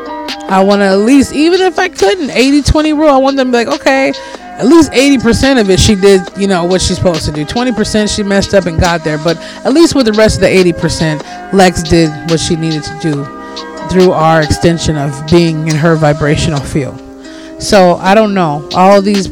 I 0.50 0.64
want 0.64 0.80
to 0.82 0.86
at 0.86 1.00
least, 1.00 1.34
even 1.34 1.62
if 1.62 1.78
I 1.78 1.90
couldn't, 1.90 2.30
80 2.30 2.62
20 2.64 2.94
rule, 2.94 3.10
I 3.10 3.18
want 3.18 3.38
them 3.38 3.52
to 3.52 3.58
be 3.58 3.66
like, 3.66 3.82
Okay, 3.82 4.14
at 4.58 4.66
least 4.66 4.92
80% 4.92 5.62
of 5.62 5.70
it 5.70 5.80
she 5.80 5.94
did, 5.94 6.22
you 6.36 6.48
know, 6.48 6.66
what 6.66 6.82
she's 6.82 6.98
supposed 6.98 7.26
to 7.26 7.32
do. 7.32 7.46
20% 7.46 8.14
she 8.14 8.24
messed 8.24 8.56
up 8.56 8.66
and 8.66 8.80
got 8.80 9.04
there, 9.04 9.20
but 9.20 9.38
at 9.64 9.74
least 9.74 9.94
with 9.94 10.08
the 10.08 10.14
rest 10.14 10.38
of 10.38 10.42
the 10.42 10.48
80%, 10.48 11.54
Lex 11.54 11.84
did 11.84 12.10
what 12.30 12.40
she 12.40 12.56
needed 12.56 12.84
to 12.84 13.00
do 13.00 13.24
through 13.90 14.12
our 14.12 14.42
extension 14.42 14.98
of 14.98 15.14
being 15.30 15.68
in 15.68 15.76
her 15.76 15.96
vibrational 15.96 16.60
field. 16.60 17.00
So 17.62 17.96
I 17.96 18.16
don't 18.16 18.34
know. 18.34 18.68
All 18.74 19.02
these 19.02 19.28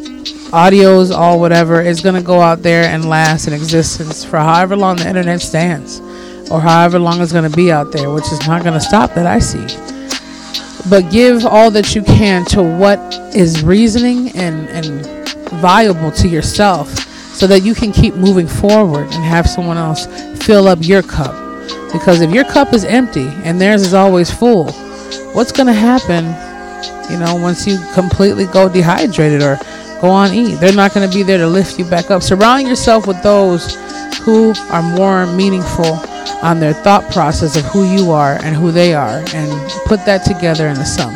audios, 0.50 1.10
all 1.10 1.40
whatever, 1.40 1.80
is 1.80 2.00
going 2.00 2.14
to 2.14 2.22
go 2.22 2.40
out 2.40 2.62
there 2.62 2.84
and 2.84 3.08
last 3.08 3.48
in 3.48 3.52
existence 3.52 4.24
for 4.24 4.38
however 4.38 4.76
long 4.76 4.96
the 4.96 5.08
internet 5.08 5.40
stands 5.40 6.00
or 6.50 6.60
however 6.60 7.00
long 7.00 7.20
it's 7.20 7.32
going 7.32 7.50
to 7.50 7.56
be 7.56 7.72
out 7.72 7.90
there, 7.90 8.10
which 8.10 8.30
is 8.32 8.46
not 8.46 8.62
going 8.62 8.74
to 8.74 8.80
stop 8.80 9.12
that 9.14 9.26
I 9.26 9.40
see. 9.40 9.95
But 10.88 11.10
give 11.10 11.44
all 11.44 11.70
that 11.72 11.94
you 11.94 12.02
can 12.02 12.44
to 12.46 12.62
what 12.62 12.98
is 13.34 13.62
reasoning 13.62 14.28
and, 14.36 14.68
and 14.68 15.28
viable 15.50 16.12
to 16.12 16.28
yourself 16.28 16.88
so 17.34 17.46
that 17.46 17.60
you 17.60 17.74
can 17.74 17.92
keep 17.92 18.14
moving 18.14 18.46
forward 18.46 19.06
and 19.06 19.24
have 19.24 19.48
someone 19.48 19.76
else 19.76 20.06
fill 20.44 20.68
up 20.68 20.78
your 20.82 21.02
cup. 21.02 21.34
Because 21.92 22.20
if 22.20 22.30
your 22.30 22.44
cup 22.44 22.72
is 22.72 22.84
empty 22.84 23.28
and 23.44 23.60
theirs 23.60 23.82
is 23.82 23.94
always 23.94 24.30
full, 24.30 24.70
what's 25.32 25.52
going 25.52 25.66
to 25.66 25.72
happen, 25.72 26.24
you 27.10 27.18
know, 27.18 27.34
once 27.36 27.66
you 27.66 27.78
completely 27.92 28.46
go 28.46 28.68
dehydrated 28.68 29.42
or 29.42 29.58
go 30.00 30.10
on 30.10 30.32
eat? 30.32 30.54
They're 30.56 30.72
not 30.72 30.94
going 30.94 31.08
to 31.08 31.14
be 31.14 31.22
there 31.22 31.38
to 31.38 31.46
lift 31.46 31.78
you 31.78 31.84
back 31.84 32.10
up. 32.10 32.22
Surround 32.22 32.68
yourself 32.68 33.06
with 33.06 33.22
those 33.22 33.74
who 34.18 34.54
are 34.70 34.82
more 34.82 35.26
meaningful 35.34 35.96
on 36.42 36.60
their 36.60 36.72
thought 36.72 37.10
process 37.12 37.56
of 37.56 37.64
who 37.66 37.84
you 37.84 38.10
are 38.10 38.38
and 38.42 38.56
who 38.56 38.72
they 38.72 38.94
are 38.94 39.22
and 39.34 39.70
put 39.86 40.04
that 40.06 40.24
together 40.24 40.68
in 40.68 40.76
a 40.76 40.86
sum. 40.86 41.14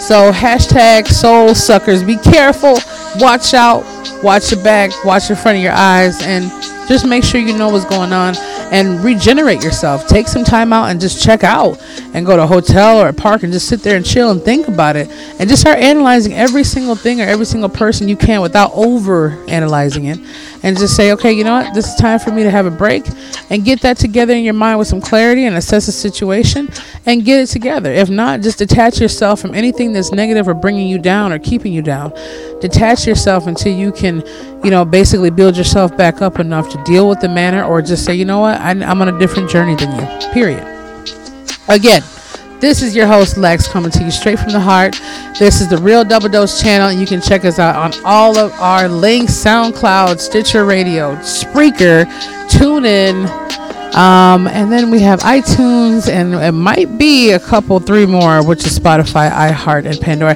So 0.00 0.32
hashtag 0.32 1.06
soul 1.06 1.54
suckers, 1.54 2.02
be 2.02 2.16
careful, 2.16 2.78
watch 3.16 3.54
out, 3.54 3.84
watch 4.22 4.50
your 4.50 4.62
back, 4.62 4.90
watch 5.04 5.30
in 5.30 5.36
front 5.36 5.58
of 5.58 5.62
your 5.62 5.72
eyes, 5.72 6.22
and 6.22 6.50
just 6.88 7.06
make 7.06 7.24
sure 7.24 7.40
you 7.40 7.56
know 7.56 7.68
what's 7.68 7.84
going 7.84 8.12
on 8.12 8.34
and 8.72 9.04
regenerate 9.04 9.62
yourself. 9.62 10.08
Take 10.08 10.26
some 10.26 10.44
time 10.44 10.72
out 10.72 10.90
and 10.90 10.98
just 10.98 11.22
check 11.22 11.44
out 11.44 11.78
and 12.14 12.24
go 12.24 12.36
to 12.36 12.42
a 12.42 12.46
hotel 12.46 13.00
or 13.00 13.08
a 13.08 13.12
park 13.12 13.42
and 13.42 13.52
just 13.52 13.68
sit 13.68 13.82
there 13.82 13.96
and 13.96 14.04
chill 14.04 14.30
and 14.30 14.42
think 14.42 14.66
about 14.66 14.96
it 14.96 15.10
and 15.38 15.48
just 15.48 15.60
start 15.60 15.78
analyzing 15.78 16.32
every 16.32 16.64
single 16.64 16.96
thing 16.96 17.20
or 17.20 17.24
every 17.24 17.44
single 17.44 17.68
person 17.68 18.08
you 18.08 18.16
can 18.16 18.40
without 18.40 18.72
over 18.72 19.44
analyzing 19.48 20.06
it 20.06 20.18
and 20.62 20.78
just 20.78 20.96
say, 20.96 21.12
okay, 21.12 21.32
you 21.32 21.44
know 21.44 21.52
what, 21.52 21.74
this 21.74 21.86
is 21.88 21.94
time 21.96 22.18
for 22.18 22.30
me 22.30 22.44
to 22.44 22.50
have 22.50 22.64
a 22.64 22.70
break 22.70 23.04
and 23.50 23.64
get 23.64 23.82
that 23.82 23.98
together 23.98 24.32
in 24.32 24.42
your 24.42 24.54
mind 24.54 24.78
with 24.78 24.88
some 24.88 25.00
clarity 25.00 25.44
and 25.44 25.54
assess 25.56 25.86
the 25.86 25.92
situation 25.92 26.68
and 27.04 27.26
get 27.26 27.40
it 27.40 27.46
together. 27.48 27.92
If 27.92 28.08
not, 28.08 28.40
just 28.40 28.58
detach 28.58 29.00
yourself 29.00 29.40
from 29.40 29.54
anything 29.54 29.92
that's 29.92 30.12
negative 30.12 30.48
or 30.48 30.54
bringing 30.54 30.88
you 30.88 30.98
down 30.98 31.32
or 31.32 31.38
keeping 31.38 31.72
you 31.72 31.82
down. 31.82 32.12
Detach 32.62 33.08
yourself 33.08 33.48
until 33.48 33.74
you 33.74 33.90
can, 33.90 34.22
you 34.62 34.70
know, 34.70 34.84
basically 34.84 35.30
build 35.30 35.56
yourself 35.56 35.96
back 35.96 36.22
up 36.22 36.38
enough 36.38 36.70
to 36.70 36.82
deal 36.84 37.08
with 37.08 37.20
the 37.20 37.28
manner 37.28 37.64
or 37.64 37.82
just 37.82 38.04
say, 38.04 38.14
you 38.14 38.24
know 38.24 38.38
what, 38.38 38.60
I, 38.60 38.70
I'm 38.70 39.02
on 39.02 39.08
a 39.08 39.18
different 39.18 39.50
journey 39.50 39.74
than 39.74 39.90
you, 39.98 40.30
period. 40.30 40.62
Again, 41.68 42.02
this 42.60 42.80
is 42.80 42.94
your 42.94 43.08
host 43.08 43.36
Lex 43.36 43.66
coming 43.66 43.90
to 43.90 44.04
you 44.04 44.12
straight 44.12 44.38
from 44.38 44.52
the 44.52 44.60
heart. 44.60 44.94
This 45.40 45.60
is 45.60 45.68
the 45.68 45.78
Real 45.78 46.04
Double 46.04 46.28
Dose 46.28 46.62
channel, 46.62 46.92
you 46.92 47.04
can 47.04 47.20
check 47.20 47.44
us 47.44 47.58
out 47.58 47.74
on 47.74 47.92
all 48.04 48.38
of 48.38 48.52
our 48.60 48.88
links: 48.88 49.32
SoundCloud, 49.32 50.20
Stitcher 50.20 50.64
Radio, 50.64 51.16
Spreaker, 51.16 52.04
TuneIn, 52.48 53.26
um, 53.94 54.48
and 54.48 54.72
then 54.72 54.90
we 54.90 55.00
have 55.00 55.20
iTunes, 55.20 56.08
and 56.08 56.34
it 56.34 56.52
might 56.52 56.98
be 56.98 57.32
a 57.32 57.38
couple, 57.38 57.78
three 57.80 58.06
more, 58.06 58.42
which 58.44 58.66
is 58.66 58.78
Spotify, 58.78 59.30
iHeart, 59.30 59.84
and 59.84 60.00
Pandora. 60.00 60.34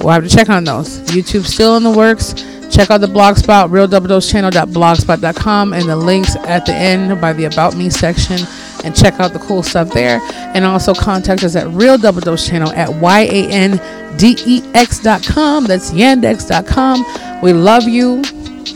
We'll 0.00 0.12
have 0.12 0.22
to 0.22 0.28
check 0.28 0.48
on 0.48 0.62
those. 0.64 1.00
YouTube 1.10 1.44
still 1.44 1.76
in 1.76 1.82
the 1.82 1.90
works. 1.90 2.34
Check 2.70 2.90
out 2.90 3.00
the 3.00 3.06
blogspot, 3.06 3.70
realdoubledosechannel.blogspot.com, 3.70 5.72
and 5.72 5.88
the 5.88 5.96
links 5.96 6.36
at 6.36 6.66
the 6.66 6.74
end 6.74 7.18
by 7.20 7.32
the 7.32 7.44
About 7.44 7.76
Me 7.76 7.90
section 7.90 8.38
and 8.84 8.94
check 8.94 9.18
out 9.18 9.32
the 9.32 9.38
cool 9.40 9.62
stuff 9.62 9.90
there. 9.90 10.20
And 10.32 10.64
also 10.64 10.94
contact 10.94 11.44
us 11.44 11.56
at 11.56 11.66
Real 11.68 11.98
Double 11.98 12.20
Dose 12.20 12.48
Channel 12.48 12.72
at 12.72 12.92
Y-A-N-D-E-X.com. 13.00 13.34
That's 15.64 15.90
yandex.com. 15.92 17.42
We 17.42 17.52
love 17.52 17.84
you. 17.84 18.22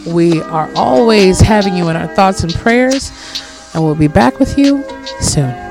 We 0.06 0.42
are 0.42 0.70
always 0.74 1.40
having 1.40 1.74
you 1.76 1.88
in 1.88 1.96
our 1.96 2.08
thoughts 2.14 2.44
and 2.44 2.54
prayers. 2.54 3.10
And 3.74 3.84
we'll 3.84 3.94
be 3.94 4.08
back 4.08 4.38
with 4.38 4.56
you 4.58 4.84
soon. 5.20 5.67